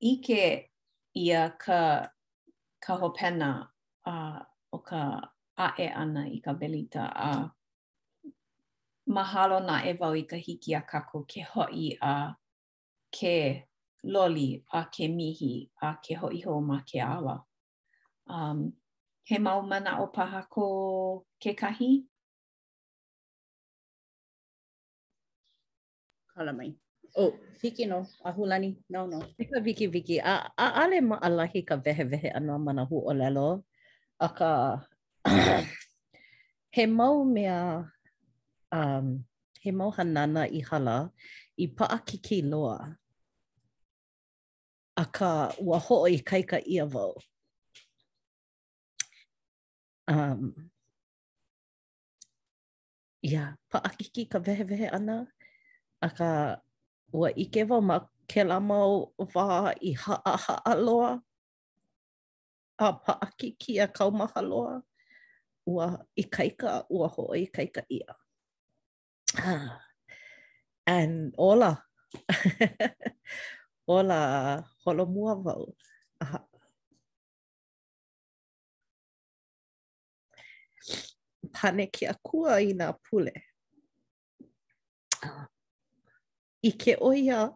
Ike 0.00 0.70
ia 1.14 1.50
ka, 1.64 2.08
ka 2.84 2.92
hopena 3.00 3.50
a, 4.06 4.12
o 4.72 4.78
ka 4.88 5.02
ae 5.66 5.88
ana 6.02 6.22
i 6.32 6.38
ka 6.44 6.52
belita 6.60 7.04
a 7.28 7.28
mahalo 9.14 9.58
na 9.68 9.76
e 9.84 9.92
wau 10.00 10.14
i 10.16 10.24
ka 10.30 10.36
hiki 10.48 10.72
a 10.78 10.82
kako 10.92 11.18
ke 11.30 11.42
hoi 11.52 11.86
a 12.00 12.14
ke 13.20 13.36
loli 14.14 14.48
a 14.80 14.84
ke 14.96 15.04
mihi 15.12 15.52
a 15.90 15.96
ke 16.04 16.14
hoi 16.22 16.40
ho 16.48 16.54
ma 16.64 16.78
ke 16.92 16.98
awa. 17.12 17.36
Um, 18.28 18.68
he 19.28 19.36
mau 19.38 19.60
mana 19.70 19.90
o 20.00 20.06
paha 20.16 20.40
ko 20.48 20.64
ke 21.42 21.52
kahi? 21.52 22.08
Kala 26.32 26.52
mai. 26.56 26.72
O, 27.12 27.28
oh, 27.28 27.32
hiki 27.60 27.84
no, 27.84 28.06
a 28.24 28.32
hulani, 28.32 28.76
no, 28.88 29.04
no. 29.06 29.20
Hika 29.38 29.58
viki 29.64 29.86
viki, 29.92 30.16
a, 30.24 30.48
a 30.56 30.66
ale 30.82 31.00
ma 31.02 31.16
alahi 31.20 31.60
ka 31.68 31.76
vehe 31.76 32.04
vehe 32.10 32.30
ano 32.34 32.58
mana 32.58 32.84
hu 32.88 32.96
o 33.04 33.12
lelo, 33.20 33.62
a 34.20 34.28
ka 34.32 34.52
he 36.70 36.86
mau 36.86 37.22
mea, 37.24 37.84
um, 38.72 39.24
he 39.60 39.70
mau 39.70 39.90
hanana 39.92 40.42
i 40.52 40.60
hala, 40.68 41.10
i 41.58 41.66
paa 41.66 41.98
kiki 42.00 42.40
loa, 42.48 42.96
a 44.96 45.04
ka 45.04 45.52
ua 45.60 45.78
hoa 45.86 46.08
kaika 46.28 46.60
ia 46.64 46.86
vau. 46.86 47.12
um 50.08 50.56
ya 53.20 53.52
pa 53.68 53.78
akiki 53.84 54.24
ka 54.24 54.40
vehe 54.40 54.64
vehe 54.64 54.88
ana 54.88 55.28
aka 56.00 56.56
wa 57.12 57.28
ike 57.36 57.62
wa 57.68 57.80
ma 57.80 57.96
ke 58.24 58.40
la 58.48 58.56
mau 58.60 59.12
wa 59.20 59.72
i 59.88 59.92
ha 60.02 60.14
a 60.24 60.34
ha 60.44 60.54
a 60.64 60.74
loa 60.84 61.12
a 62.80 62.86
pa 63.04 63.12
akiki 63.26 63.72
a 63.84 63.86
kau 63.96 64.08
maha 64.18 64.40
loa 64.50 64.74
ua 65.72 65.86
i 66.16 66.22
kaika 66.36 66.70
ua 66.96 67.06
ho 67.14 67.24
i 67.36 67.44
kaika 67.56 67.82
ia 67.98 68.08
ah. 69.52 69.76
and 70.96 71.34
ola 71.38 71.72
ola 73.96 74.18
holo 74.82 75.04
mua 75.14 75.32
wau 75.44 75.64
pane 81.52 81.86
ke 81.90 82.06
akua 82.08 82.60
i 82.60 82.72
nga 82.72 82.92
pule. 83.04 83.34
Uh. 85.24 85.44
I 86.62 86.70
ke 86.74 86.96
oia, 87.00 87.48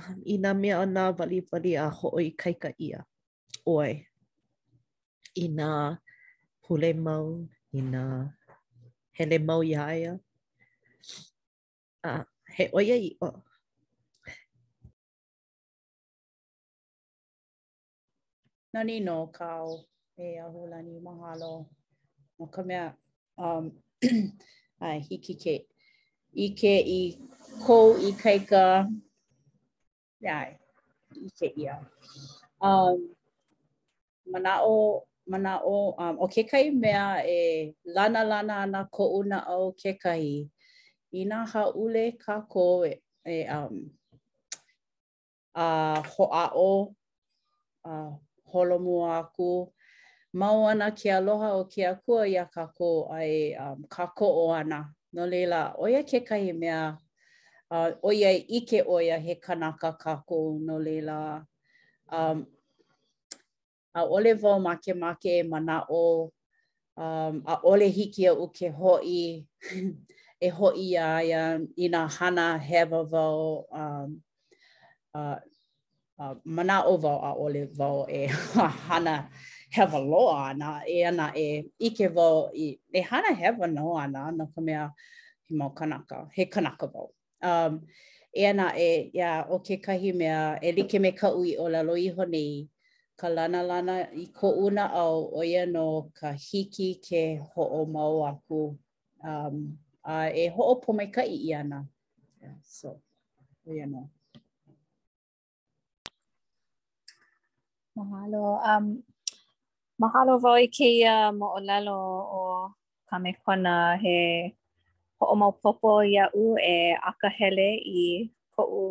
um, 0.00 0.16
i 0.26 0.36
nga 0.38 0.54
mea 0.54 0.82
nga 0.86 1.04
wali 1.18 1.38
wali 1.52 1.72
a 1.76 1.88
hoa 1.90 2.20
i 2.22 2.30
kaika 2.30 2.74
ia. 2.78 3.04
Oi, 3.66 3.94
i 5.38 5.44
nga 5.48 5.98
pule 6.64 6.90
mau, 6.98 7.46
i 7.72 7.80
nga 7.82 8.04
hele 9.18 9.38
mau 9.38 9.62
i 9.62 9.74
aia. 9.76 10.12
he 12.56 12.64
oia 12.72 12.96
i 12.98 13.14
o. 13.22 13.30
Nani 18.74 19.00
no 19.00 19.26
kao 19.30 19.84
e 20.18 20.34
ahulani 20.42 20.98
mahalo. 20.98 21.54
Mahalo. 21.62 21.83
o 22.44 22.46
ka 22.54 22.62
mea 22.62 22.92
um 23.40 23.72
ai 24.84 25.00
hiki 25.08 25.34
ke 25.40 25.54
ike 26.36 26.74
i 27.00 27.02
ko 27.64 27.96
i 27.96 28.12
kaika 28.12 28.84
yeah 30.20 30.52
ike 31.26 31.48
ia 31.56 31.80
um 32.60 33.00
mana 34.28 34.60
o 34.60 35.06
mana 35.26 35.56
o 35.64 35.96
um 35.98 36.16
o 36.20 36.26
ke 36.28 36.44
kai 36.44 36.68
mea 36.70 37.24
e 37.24 37.72
lana 37.96 38.20
lana 38.30 38.66
na 38.68 38.84
ko 38.94 39.04
una 39.24 39.40
o 39.56 39.72
ke 39.72 39.96
kai 40.04 40.44
i 41.14 41.24
na 41.24 41.46
ha 41.48 41.64
ule 41.82 42.04
ka 42.24 42.34
ko 42.52 42.84
e, 42.84 42.92
e 43.24 43.48
um 43.56 43.88
a 45.56 45.64
uh, 45.64 45.98
hoa 46.12 46.44
o 46.68 46.92
a 47.88 47.90
uh, 48.00 48.12
holomua 48.52 49.30
ku 49.36 49.73
mau 50.34 50.66
ana 50.68 50.90
ke 50.90 51.06
aloha 51.14 51.54
o 51.54 51.64
ke 51.70 51.86
akua 51.86 52.26
i 52.26 52.34
a 52.34 52.44
kako 52.50 53.06
ai 53.14 53.54
um, 53.54 53.86
kako 53.86 54.26
o 54.50 54.50
ana. 54.54 54.90
No 55.14 55.26
leila, 55.30 55.74
oia 55.78 56.02
ke 56.02 56.26
kahi 56.26 56.50
mea, 56.52 56.98
uh, 57.70 57.90
oia 58.02 58.34
ike 58.34 58.82
oia 58.82 59.18
he 59.22 59.34
kanaka 59.38 59.94
kako 59.94 60.58
no 60.60 60.78
leila. 60.82 61.46
Um, 62.10 62.46
a 63.94 64.02
ole 64.04 64.34
vau 64.34 64.58
make 64.58 64.90
make 64.96 65.30
e 65.38 65.42
mana 65.42 65.86
o, 65.88 66.32
um, 66.98 67.42
a 67.46 67.60
ole 67.62 67.88
hiki 67.88 68.26
a 68.26 68.34
u 68.34 68.48
ke 68.50 68.74
hoi, 68.74 69.46
e 70.46 70.48
hoi 70.48 70.94
a 70.98 71.22
ia 71.22 71.42
i 71.78 71.86
nga 71.88 72.08
hana 72.08 72.58
heva 72.58 73.04
vau, 73.04 73.64
um, 73.70 74.20
uh, 75.14 75.38
uh, 76.18 76.34
mana 76.44 76.82
o 76.86 76.96
vau 76.96 77.22
a 77.22 77.32
ole 77.38 77.66
vau 77.78 78.06
e 78.10 78.26
hana. 78.90 79.28
hewa 79.74 79.98
loa 79.98 80.48
ana 80.48 80.82
e 80.86 81.04
ana 81.06 81.32
e 81.38 81.66
ike 81.78 82.08
vau 82.08 82.50
i 82.54 82.78
e 82.92 83.00
hana 83.00 83.34
hewa 83.34 83.66
no 83.66 83.98
ana 83.98 84.30
no 84.32 84.46
ka 84.54 84.60
mea 84.60 84.90
he 85.48 85.54
mau 85.54 85.70
kanaka, 85.74 86.28
he 86.32 86.46
kanaka 86.46 86.86
vau. 86.86 87.08
Um, 87.42 87.82
e 88.32 88.44
ana 88.46 88.72
e, 88.78 89.10
ia, 89.10 89.10
yeah, 89.14 89.44
o 89.48 89.58
ke 89.58 89.80
kahi 89.82 90.14
mea, 90.14 90.58
e 90.62 90.72
like 90.72 90.98
me 91.00 91.10
ka 91.12 91.28
ui 91.34 91.56
o 91.58 91.66
loi 91.68 92.00
iho 92.06 92.24
nei, 92.24 92.68
ka 93.18 93.28
lana 93.28 93.62
lana 93.62 94.06
i 94.14 94.26
ko 94.32 94.50
una 94.66 94.86
au 94.92 95.32
o 95.34 95.42
ia 95.42 95.66
no 95.66 96.10
ka 96.14 96.32
hiki 96.32 97.00
ke 97.02 97.38
ho 97.42 97.62
o 97.82 97.84
mau 97.86 98.22
aku. 98.26 98.78
Um, 99.26 99.78
a 100.06 100.30
e 100.30 100.48
ho 100.48 100.62
o 100.62 100.74
po 100.76 100.92
mai 100.92 101.06
kai 101.10 101.26
i 101.28 101.52
ana. 101.54 101.84
so, 102.62 103.00
o 103.68 103.72
ia 103.72 103.86
no. 103.86 104.10
Mahalo. 107.96 108.60
Um, 108.64 109.02
Mahalo 110.02 110.32
wau 110.42 110.56
i 110.58 110.66
keia 110.76 111.14
mo 111.38 111.46
o 111.56 111.60
lalo 111.68 111.98
o 112.42 112.44
kamekona 113.08 113.74
he 114.02 114.16
ho 115.20 115.24
o 115.32 115.34
maupopo 115.40 115.90
ia 116.14 116.24
u 116.42 116.58
e 116.74 116.96
akahele 117.10 117.68
i 118.00 118.06
ko 118.54 118.62
u 118.84 118.88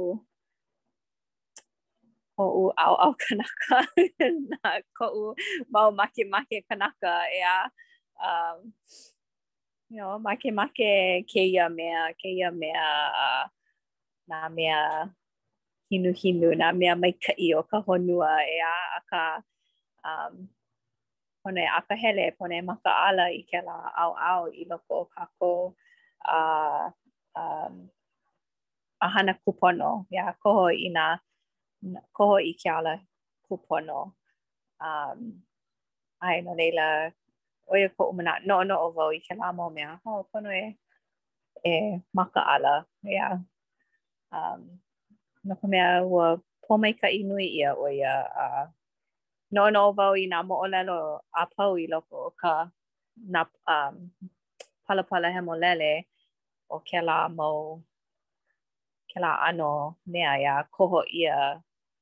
ko 2.37 2.43
u 2.61 2.63
au 2.83 2.95
au 3.03 3.11
kanaka 3.23 3.77
na 4.51 4.69
ko 4.97 5.05
u 5.23 5.25
mau 5.73 5.89
make 5.99 6.23
make 6.35 6.57
kanaka 6.69 7.13
e 7.35 7.39
a 7.55 7.57
um, 8.29 8.59
you 9.89 9.97
know, 9.97 10.15
make 10.25 10.47
make 10.59 10.85
keia 11.31 11.65
mea 11.77 12.01
keia 12.21 12.49
mea 12.61 12.87
uh, 13.25 13.45
na 14.29 14.37
mea 14.57 14.79
hinu 15.91 16.11
hinu 16.19 16.49
na 16.61 16.67
mea 16.79 16.95
mai 17.01 17.13
i 17.37 17.47
o 17.59 17.63
ka 17.71 17.77
honua 17.87 18.31
e 18.55 18.57
a 18.73 18.75
a 18.97 18.99
ka 19.11 19.21
um, 20.09 20.35
pone 21.43 21.65
aka 21.77 21.95
hele, 21.99 22.31
pone 22.39 22.63
maka 22.65 22.89
ala 23.11 23.25
i 23.35 23.43
ke 23.43 23.59
la 23.67 23.75
au 24.03 24.11
au 24.31 24.43
i 24.61 24.65
loko 24.71 24.95
o 25.03 25.07
kako 25.15 25.51
a, 26.35 26.39
um, 27.43 27.73
a 29.03 29.07
hana 29.13 29.33
kupono. 29.45 30.05
ya 30.09 30.15
yeah, 30.17 30.33
koho 30.45 30.65
i 30.87 30.89
na, 30.97 31.05
koho 32.17 32.37
i 32.51 32.53
ke 32.61 32.69
ala 32.77 32.93
kupono. 33.51 34.13
Um, 34.89 35.19
ai, 36.21 36.39
no 36.45 36.53
leila, 36.59 36.85
oia 37.73 37.89
ko 37.97 38.09
umana, 38.11 38.37
no 38.45 38.63
no 38.63 38.75
o 38.85 38.91
vau 38.95 39.09
i 39.19 39.19
ke 39.27 39.35
la 39.41 39.51
mo 39.57 39.69
mea, 39.69 39.89
ho, 40.05 40.21
pono 40.33 40.49
e, 40.61 40.63
e 41.71 41.73
maka 42.13 42.39
ala. 42.55 42.85
Ia, 43.03 43.11
yeah. 43.11 43.37
um, 44.31 44.63
no 45.43 45.55
ka 45.59 45.67
mea 45.67 45.91
po 46.07 46.39
pomeika 46.69 47.07
i 47.11 47.23
nui 47.27 47.45
ia 47.59 47.75
oia 47.75 48.11
a 48.45 48.47
uh, 48.61 48.65
no 49.55 49.63
no 49.75 49.81
vau 49.97 50.15
i 50.17 50.23
nā 50.33 50.39
moolelo 50.49 50.97
a 51.39 51.43
pau 51.55 51.73
i 51.81 51.83
loko 51.91 52.15
o 52.27 52.29
ka 52.41 52.53
nā 53.35 53.41
um, 53.69 53.97
palapala 54.87 55.29
he 55.35 55.41
lele 55.63 55.91
o 56.75 56.77
ke 56.87 57.01
la 57.07 57.17
mau 57.39 57.59
ke 59.11 59.19
la 59.25 59.33
ano 59.49 59.71
mea 60.13 60.31
ia 60.43 60.55
koho 60.75 61.01
ia 61.21 61.37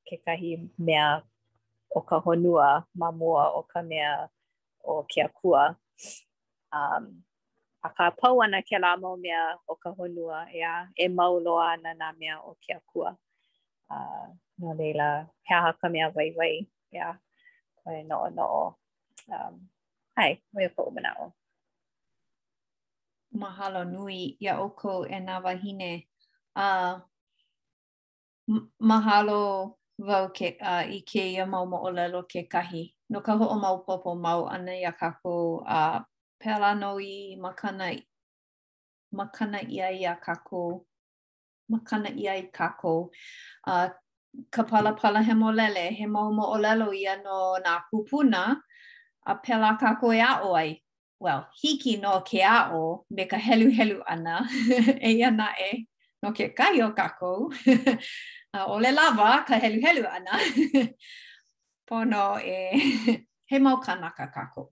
ke 0.08 0.16
kahi 0.26 0.52
mea 0.88 1.10
o 2.00 2.02
ka 2.10 2.18
honua 2.26 2.68
ma 2.96 3.10
mua 3.20 3.44
o 3.60 3.62
ka 3.72 3.82
mea 3.82 4.30
o 4.94 5.04
ke 5.04 5.20
akua. 5.28 5.64
Um, 6.78 7.04
a 7.84 7.90
ka 7.98 8.06
pau 8.20 8.42
ana 8.46 8.62
ke 8.70 8.78
la 8.84 8.96
mau 9.02 9.16
mea 9.26 9.44
o 9.68 9.76
ka 9.84 9.92
honua 9.98 10.40
ia 10.56 10.74
e 10.96 11.08
mau 11.18 11.34
loa 11.48 11.68
ana 11.74 11.92
nā 12.02 12.10
mea 12.20 12.38
o 12.50 12.56
ke 12.64 12.72
akua. 12.80 13.12
Uh, 13.92 14.28
no 14.60 14.70
leila, 14.80 15.10
he 15.46 15.54
aha 15.60 15.72
ka 15.82 15.88
mea 15.90 16.08
vai 16.16 16.30
vai, 16.38 16.56
ia. 16.56 16.70
Yeah. 17.00 17.16
Oi 17.86 18.04
no 18.04 18.30
no. 18.30 18.76
Um 19.28 19.68
hi, 20.16 20.40
we 20.54 20.64
have 20.64 20.74
open 20.78 21.04
out. 21.06 21.34
Mahalo 23.36 23.84
nui 23.92 24.38
ia 24.40 24.56
oko 24.60 25.04
e 25.08 25.18
nā 25.20 25.42
wahine. 25.44 26.06
Uh, 26.56 27.00
mahalo 28.80 29.78
vau 29.98 30.28
ke, 30.28 30.58
uh, 30.62 30.86
i 30.94 31.00
ke 31.02 31.26
ia 31.34 31.46
mau 31.48 31.66
mo 31.66 31.78
o 31.78 31.90
lelo 31.92 32.22
ke 32.24 32.46
kahi. 32.50 32.94
No 33.10 33.22
ka 33.22 33.36
ho 33.36 33.46
o 33.48 33.56
mau 33.58 33.78
popo 33.84 34.14
mau 34.16 34.46
ana 34.46 34.72
ia 34.78 34.92
kako 34.92 35.64
a 35.66 35.80
uh, 35.90 36.04
pela 36.40 36.76
no 36.76 37.00
i 37.00 37.36
makana 37.42 37.90
i, 37.98 38.06
makana 39.14 39.64
ia 39.72 39.90
ia 39.90 40.20
kako 40.22 40.86
makana 41.72 42.14
ia 42.16 42.34
i 42.36 42.46
kako 42.54 43.10
uh, 43.68 43.90
ka 44.52 44.64
pala 44.64 44.92
pala 44.96 45.20
he 45.24 45.34
mo 45.34 45.50
lele, 45.52 45.86
he 45.92 46.06
mo 46.06 46.32
mo 46.32 46.44
o 46.56 46.58
lelo 46.58 46.92
ia 46.96 47.16
no 47.20 47.60
nā 47.64 47.84
kupuna, 47.92 48.56
a 49.28 49.34
pela 49.36 49.78
ka 49.80 49.96
koe 50.00 50.20
a 50.22 50.40
oai. 50.48 50.82
Well, 51.20 51.46
hiki 51.62 51.98
no 52.02 52.20
ke 52.22 52.42
a 52.46 52.72
o 52.74 53.06
me 53.12 53.26
ka 53.26 53.38
helu 53.38 53.70
helu 53.72 54.02
ana, 54.08 54.42
e 55.08 55.12
ia 55.20 55.30
na 55.32 55.52
e, 55.54 55.88
no 56.24 56.32
ke 56.32 56.56
kai 56.58 56.80
o 56.82 56.90
kako, 56.94 57.52
a 58.56 58.66
o 58.72 58.80
le 58.80 58.92
lava 58.92 59.44
ka 59.48 59.56
helu 59.60 59.82
helu 59.84 60.08
ana, 60.10 60.36
pono 61.88 62.24
e 62.42 62.58
he 63.46 63.60
mo 63.60 63.78
kanaka 63.78 64.28
kako. 64.34 64.72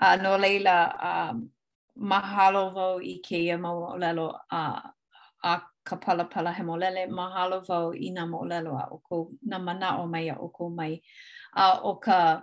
A 0.00 0.16
no 0.16 0.36
leila, 0.36 0.76
um, 1.08 1.48
mahalo 1.98 2.72
vo 2.74 2.88
i 3.04 3.20
ke 3.24 3.36
ia 3.46 3.56
mo 3.58 3.72
o 3.94 3.96
lelo, 3.96 4.36
uh, 4.50 4.80
a 5.44 5.60
ka 5.84 5.96
pala 5.96 6.52
he 6.52 6.62
molele 6.62 7.06
mm. 7.08 7.14
mahalo 7.16 7.60
vau 7.66 7.92
i 7.94 8.10
nga 8.10 8.24
molelo 8.32 8.72
a 8.78 8.84
oko 8.94 9.16
nga 9.48 9.58
mana 9.66 9.88
o 10.02 10.06
mai 10.12 10.28
a 10.30 10.36
oko 10.36 10.64
mai. 10.76 10.94
A 11.56 11.64
uh, 11.74 11.80
o 11.84 11.92
ka 12.04 12.42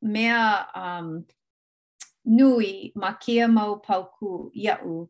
mea 0.00 0.64
um, 0.84 1.24
nui 2.24 2.92
ma 2.94 3.10
kia 3.22 3.48
mau 3.48 3.80
pauku 3.80 4.50
iau 4.54 5.08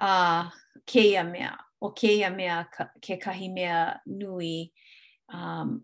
a 0.00 0.10
uh, 0.12 0.44
keia 0.86 1.24
mea. 1.24 1.56
O 1.82 1.90
keia 1.92 2.30
mea 2.32 2.64
ka, 2.74 2.84
ke 3.02 3.16
kahi 3.22 3.48
mea 3.52 4.00
nui 4.06 4.72
um, 5.32 5.80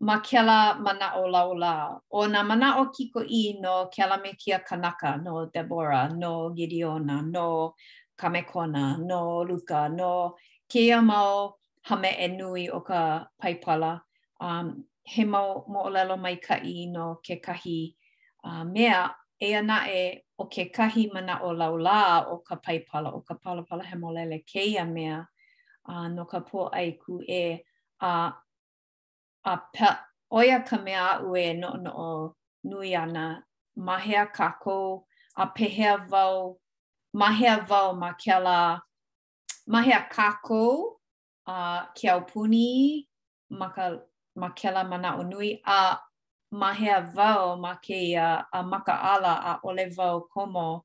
ma 0.00 0.16
kela 0.20 0.74
mana 0.80 1.06
o 1.20 1.26
laula. 1.28 2.00
O 2.10 2.26
nga 2.28 2.42
mana 2.42 2.78
o 2.80 2.86
kiko 2.90 3.20
i 3.28 3.52
no 3.62 3.86
kela 3.94 4.18
me 4.22 4.32
kia 4.34 4.58
kanaka 4.58 5.16
no 5.22 5.46
Deborah, 5.46 6.08
no 6.10 6.50
Gideona, 6.50 7.22
no 7.30 7.74
kamekona 8.22 8.98
no 8.98 9.42
luka 9.44 9.88
no 9.88 10.36
kia 10.70 11.02
mau 11.02 11.54
hame 11.88 12.10
e 12.18 12.26
nui 12.38 12.62
o 12.68 12.78
ka 12.88 13.00
paipala. 13.42 13.92
Um, 14.40 14.66
he 15.12 15.24
mau 15.34 15.48
mo 15.72 15.80
olelo 15.88 16.16
mai 16.24 16.36
ka 16.46 16.56
i 16.74 16.86
no 16.94 17.06
ke 17.26 17.34
kahi 17.46 17.80
uh, 18.48 18.64
mea 18.74 19.00
e 19.46 19.54
ana 19.60 19.76
e 19.90 20.02
o 20.38 20.44
ke 20.54 20.64
kahi 20.76 21.02
mana 21.14 21.34
o 21.42 21.48
laula 21.60 22.00
o 22.30 22.36
ka 22.46 22.54
paipala 22.66 23.08
o 23.18 23.24
ka 23.26 23.34
palapala 23.42 23.82
he 23.90 23.96
molele 24.02 24.38
ke 24.50 24.62
ia 24.74 24.84
mea 24.96 25.18
uh, 25.92 26.08
no 26.14 26.22
ka 26.32 26.38
po 26.48 26.58
ai 26.80 26.88
ku 27.02 27.14
e 27.26 27.42
a 28.00 28.14
uh, 28.14 28.30
a 29.52 29.54
pa 29.74 29.88
oia 30.38 30.58
ka 30.68 30.76
mea 30.86 31.06
no 31.60 31.68
no 31.84 31.90
o 32.10 32.36
nui 32.70 32.90
ana 33.02 33.24
mahea 33.86 34.24
kako 34.38 34.78
a 35.36 35.44
pehea 35.54 35.94
mahea 37.14 37.66
wau 37.70 37.94
ma 37.96 38.12
kela 38.20 38.80
mahea 39.66 40.00
kako 40.08 40.96
a 41.46 41.84
uh, 41.86 41.92
kia 41.94 42.16
opuni 42.16 43.06
ma 43.50 43.68
ka 43.68 43.96
ma 44.40 44.48
kela 44.58 44.84
mana 44.84 45.10
o 45.16 45.22
nui 45.30 45.60
a 45.64 45.78
mahea 46.60 46.98
wau 47.16 47.56
ma 47.62 47.72
ke 47.84 47.98
a, 48.18 48.28
a 48.56 48.62
maka 48.70 48.94
ala 49.12 49.32
a 49.50 49.60
ole 49.68 49.84
wau 49.98 50.18
komo 50.32 50.82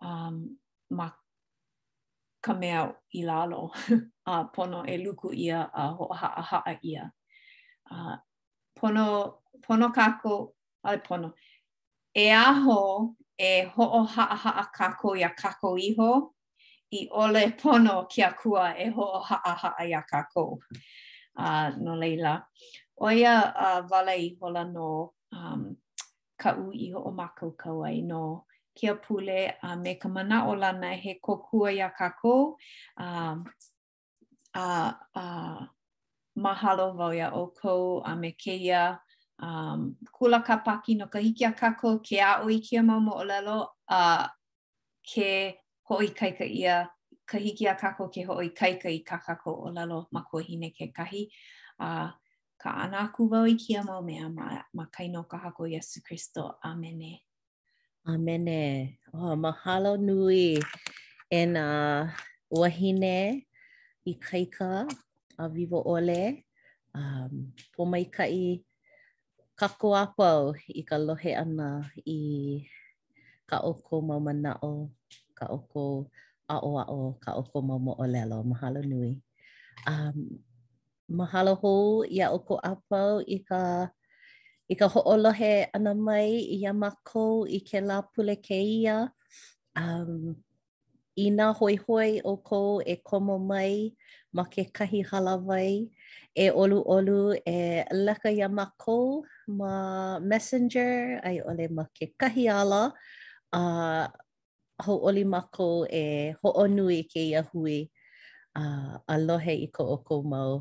um, 0.00 0.56
ma 0.98 1.06
ka 2.44 2.52
mea 2.54 2.82
i 3.12 3.22
lalo 3.22 3.70
a 4.30 4.44
pono 4.54 4.80
e 4.86 4.94
luku 5.04 5.28
ia 5.34 5.60
a 5.74 5.82
ho 5.96 6.04
a 6.14 6.42
ha 6.42 6.62
-ha 6.64 6.78
ia. 6.90 7.04
A, 7.90 7.94
pono, 8.78 9.06
pono 9.64 9.86
kako, 9.90 10.34
ale 10.84 10.98
pono, 11.06 11.28
e 12.14 12.26
aho 12.34 12.80
e 13.38 13.64
ho'o 13.76 14.04
ha'a 14.06 14.36
ha'a 14.36 14.64
kako 14.74 15.16
ia 15.16 15.30
kako 15.30 15.76
iho, 15.78 16.32
i 16.92 17.08
ole 17.12 17.52
pono 17.56 18.08
kia 18.10 18.30
kua 18.32 18.74
e 18.78 18.90
ho'o 18.90 19.20
ha'a 19.22 19.54
ha'a 19.56 19.84
ia 19.88 20.02
kako. 20.02 20.58
Uh, 21.36 21.70
no 21.80 21.94
leila. 21.96 22.42
Oia 23.00 23.36
uh, 23.56 23.82
wale 23.90 24.12
i 24.20 24.36
hola 24.40 24.64
no 24.64 25.14
um, 25.32 25.76
ka 26.38 26.52
u 26.60 26.72
i 26.72 26.92
ho'o 26.92 27.08
makau 27.12 27.56
kawai 27.56 28.04
no 28.04 28.44
kia 28.76 28.94
pule 28.96 29.48
a 29.48 29.72
uh, 29.72 29.76
me 29.76 29.94
ka 29.94 30.08
mana 30.08 30.44
o 30.48 30.52
lana 30.54 30.92
he 30.96 31.18
kokua 31.24 31.72
ia 31.74 31.88
kako. 31.90 32.56
Um, 32.98 33.46
uh, 34.54 34.92
uh, 35.16 35.64
mahalo 36.36 36.92
vau 36.96 37.14
ia 37.16 37.32
o 37.32 37.46
kou 37.48 38.02
a 38.04 38.14
me 38.16 38.32
keia 38.32 39.00
um, 39.42 39.94
kula 40.14 40.38
ka 40.46 40.62
paki 40.64 40.96
no 40.96 41.06
ka 41.06 41.18
kako 41.52 41.98
ke 42.00 42.18
a 42.22 42.42
oi 42.46 42.60
kia 42.62 42.82
mau 42.82 43.00
mo 43.00 43.12
o 43.18 43.22
a 43.22 43.66
uh, 43.90 44.24
ke 45.02 45.58
hoi 45.90 46.06
kaika 46.14 46.46
ia 46.46 46.86
ka 47.26 47.38
hiki 47.38 47.66
a 47.66 47.74
kako 47.74 48.06
ke 48.08 48.22
hoi 48.26 48.50
kaika 48.54 48.86
i 48.86 49.02
ka 49.04 49.18
kako 49.18 49.66
o 49.66 49.70
lelo 49.74 50.06
ma 50.14 50.22
kua 50.22 50.42
hine 50.46 50.70
ke 50.72 50.92
kahi 50.94 51.26
a 51.80 51.86
uh, 52.06 52.10
ka 52.58 52.70
ana 52.84 53.08
aku 53.10 53.26
wau 53.28 53.44
i 53.44 53.54
kia 53.58 53.82
mau 53.82 53.98
mea 54.00 54.28
ma, 54.30 54.62
ma 54.74 54.86
kaino 54.86 55.26
ka 55.28 55.36
hako 55.38 55.64
Yesu 55.66 55.98
Christo. 56.02 56.54
Amene. 56.62 57.18
Amene. 58.06 58.98
Oh, 59.12 59.34
mahalo 59.34 59.98
nui 59.98 60.58
uh, 61.34 61.46
nga 61.50 61.66
wahine 62.50 63.42
i 64.06 64.12
ka 64.54 64.86
a 65.38 65.48
vivo 65.48 65.82
ole. 65.82 66.44
Um, 66.94 67.50
po 67.74 67.84
mai 67.88 68.04
kai 68.04 68.62
ka 69.60 69.68
koapau 69.80 70.42
i 70.68 70.82
ka 70.88 70.96
lohe 71.06 71.32
ana 71.36 71.68
i 72.08 72.18
ka 73.50 73.56
oko 73.70 73.94
maumanao, 74.08 74.88
ka 75.38 75.44
oko 75.56 76.08
aoao, 76.52 77.00
ka 77.24 77.30
oko 77.40 77.56
maumoolelo. 77.68 78.38
Mahalo 78.50 78.80
nui. 78.90 79.10
Um, 79.90 80.16
mahalo 81.18 81.52
ho 81.60 81.72
i 82.08 82.24
a 82.24 82.32
oko 82.36 82.54
apau 82.72 83.14
i 83.28 83.38
ka, 83.48 83.62
i 84.72 84.74
ka 84.80 84.86
hoolohe 84.92 85.54
ana 85.76 85.92
mai 86.06 86.28
i 86.56 86.64
a 86.64 86.72
mako 86.82 87.24
i 87.44 87.58
ke 87.68 87.78
la 87.88 87.98
pule 88.10 88.36
ke 88.46 88.56
ia. 88.80 88.98
Um, 89.82 90.12
ina 91.24 91.46
hoi 91.58 91.76
hoi 91.84 92.10
o 92.30 92.38
kou 92.48 92.72
e 92.80 92.94
komo 93.08 93.36
mai 93.50 93.74
ma 94.34 94.44
ke 94.52 94.62
kahi 94.76 95.00
halawai. 95.12 95.70
e 96.34 96.48
olu 96.50 96.80
olu 96.84 97.36
e 97.46 97.84
laka 97.92 98.30
ia 98.32 98.48
ma 98.48 98.64
ma 99.58 99.72
messenger 100.30 101.20
ai 101.24 101.40
ole 101.44 101.66
ma 101.76 101.84
ke 101.96 102.08
kahi 102.20 102.48
ala 102.48 102.88
a 103.52 103.60
uh, 103.60 104.06
ho 104.84 104.94
oli 105.08 105.24
mako 105.28 105.86
e 106.00 106.32
ho 106.42 106.48
onui 106.64 106.98
ke 107.10 107.20
ia 107.32 107.42
hui 107.52 107.76
a 108.56 108.60
uh, 108.62 108.94
alohe 109.14 109.54
i 109.64 109.68
ko 109.76 109.82
oko 109.94 110.02
kou 110.22 110.22
mau 110.32 110.52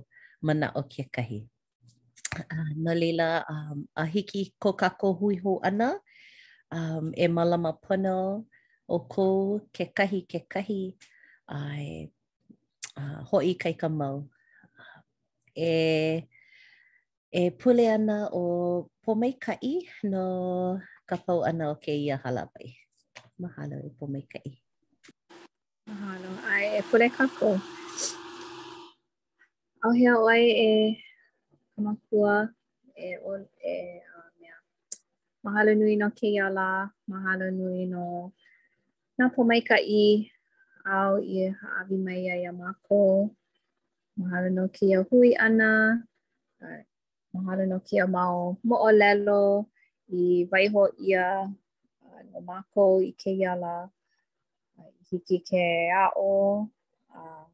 mana 0.46 0.68
o 0.80 0.84
ke 0.92 1.04
kahi. 1.16 1.40
Uh, 2.54 2.72
no 2.84 2.92
leila, 2.94 3.44
um, 3.54 3.88
a 3.96 4.04
hiki 4.06 4.54
ko 4.62 4.74
kako 4.74 5.08
hui 5.20 5.36
ho 5.44 5.60
ana 5.70 5.90
um, 6.76 7.06
e 7.16 7.26
malama 7.28 7.72
pono 7.84 8.46
o 8.88 8.98
kou 9.14 9.60
ke 9.76 9.84
kahi 9.98 10.20
ke 10.32 10.40
kahi 10.54 10.82
ai 11.48 12.12
uh, 13.00 13.20
hoi 13.32 13.56
kai 13.62 13.74
ka 13.82 13.90
mau. 13.90 14.28
e 15.62 16.28
e 17.32 17.52
pule 17.52 17.86
ana 17.94 18.18
o 18.34 18.46
pomeikai 19.06 19.86
no 20.12 20.26
ka 21.08 21.16
pau 21.26 21.46
ana 21.46 21.70
o 21.70 21.76
ke 21.84 21.94
ia 21.94 22.18
halapai. 22.18 22.68
Mahalo 23.42 23.78
e 23.86 23.90
pomeikai. 24.00 24.50
Mahalo. 25.90 26.30
Ai 26.50 26.66
e 26.82 26.82
pule 26.90 27.08
kako. 27.18 27.50
Au 29.84 29.92
hea 29.98 30.14
oai 30.24 30.44
e 30.50 30.70
kamakua 31.74 32.36
e 33.06 33.22
o 33.22 33.32
e 33.74 33.78
uh, 34.12 34.28
mea. 34.42 34.58
Mahalo 35.46 35.72
nui 35.80 35.96
no 36.02 36.08
ke 36.18 36.28
ia 36.36 36.48
la. 36.58 36.70
Mahalo 37.12 37.48
nui 37.60 37.82
no 37.94 38.04
na 39.18 39.26
pomeikai 39.36 39.84
au 40.96 41.16
i 41.22 41.38
a 41.50 41.54
awi 41.78 41.96
mai 42.06 42.20
ia 42.26 42.52
mako. 42.62 43.02
mahalo 44.22 44.50
no 44.58 44.64
kia 44.76 44.98
hui 45.10 45.30
ana, 45.46 45.72
mahalo 47.34 47.64
no 47.72 47.78
kia 47.88 48.06
mau 48.16 48.38
mo'olelo 48.68 49.66
i 50.20 50.22
vaiho 50.52 50.82
ia 51.10 51.28
uh, 52.06 52.20
no 52.30 52.38
mako 52.50 52.86
i 53.10 53.12
ke 53.22 53.32
iala, 53.42 53.76
uh, 54.80 54.92
hiki 55.10 55.38
ke 55.50 55.64
a'o, 56.04 56.34
uh, 57.18 57.46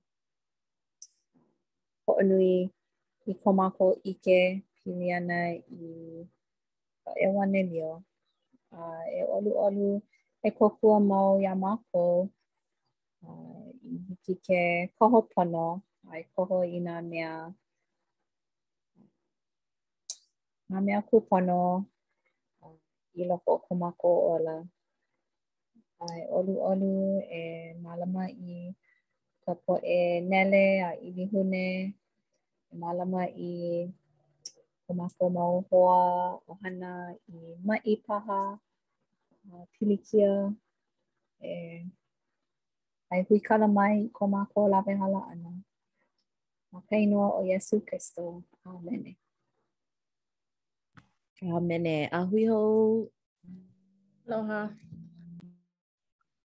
ho'onui 2.05 2.53
i 3.31 3.33
ko 3.41 3.47
mako 3.59 3.85
ike 4.11 4.39
pili 4.77 5.07
ana 5.19 5.39
i 5.55 5.91
ewa 7.27 7.43
nemio. 7.53 7.91
Uh, 8.75 9.01
e, 9.07 9.19
e 9.23 9.27
olu 9.35 9.51
olu 9.65 9.89
e 10.47 10.49
kokua 10.57 10.99
mau 11.09 11.39
ia 11.41 11.55
mako 11.65 12.05
uh, 13.27 13.65
i 13.91 13.93
hiki 14.07 14.33
ke 14.45 14.59
koho 14.99 15.19
pono. 15.33 15.67
ai 16.13 16.23
koho 16.33 16.57
i 16.75 16.79
nga 16.85 16.95
mea 17.09 17.33
nga 20.67 20.79
mea 20.85 20.99
kupono 21.09 21.59
i 23.21 23.23
loko 23.29 23.49
o 23.57 23.61
kumako 23.65 24.09
ola 24.33 24.55
ai 26.05 26.21
olu 26.37 26.53
olu 26.71 26.93
e 27.39 27.41
malama 27.83 28.23
i 28.51 28.53
ka 29.43 29.53
po 29.63 29.73
e 29.99 29.99
nele 30.31 30.63
a 30.87 30.89
e 30.95 30.99
i 31.07 31.09
lihune 31.17 31.65
malama 32.81 33.23
i 33.51 33.53
kumako 34.85 35.23
mau 35.35 35.55
hoa 35.69 36.03
o 36.49 36.51
hana 36.61 36.91
i 37.35 37.37
mai 37.67 37.93
paha 38.05 38.39
a 39.51 39.53
pilikia 39.73 40.31
e 41.49 41.51
ai 43.11 43.21
hui 43.27 43.39
kala 43.47 43.67
mai 43.77 43.97
ko 44.07 44.09
kumako 44.15 44.59
lawe 44.73 44.93
hala 45.03 45.21
ana. 45.33 45.51
Kaino 46.85 47.37
o 47.39 47.43
Yesu 47.43 47.81
Kristo. 47.81 48.43
Amen. 48.65 49.15
Amen. 51.43 52.09
Ahui 52.11 52.47
ho. 52.49 53.07
Aloha. 54.27 54.86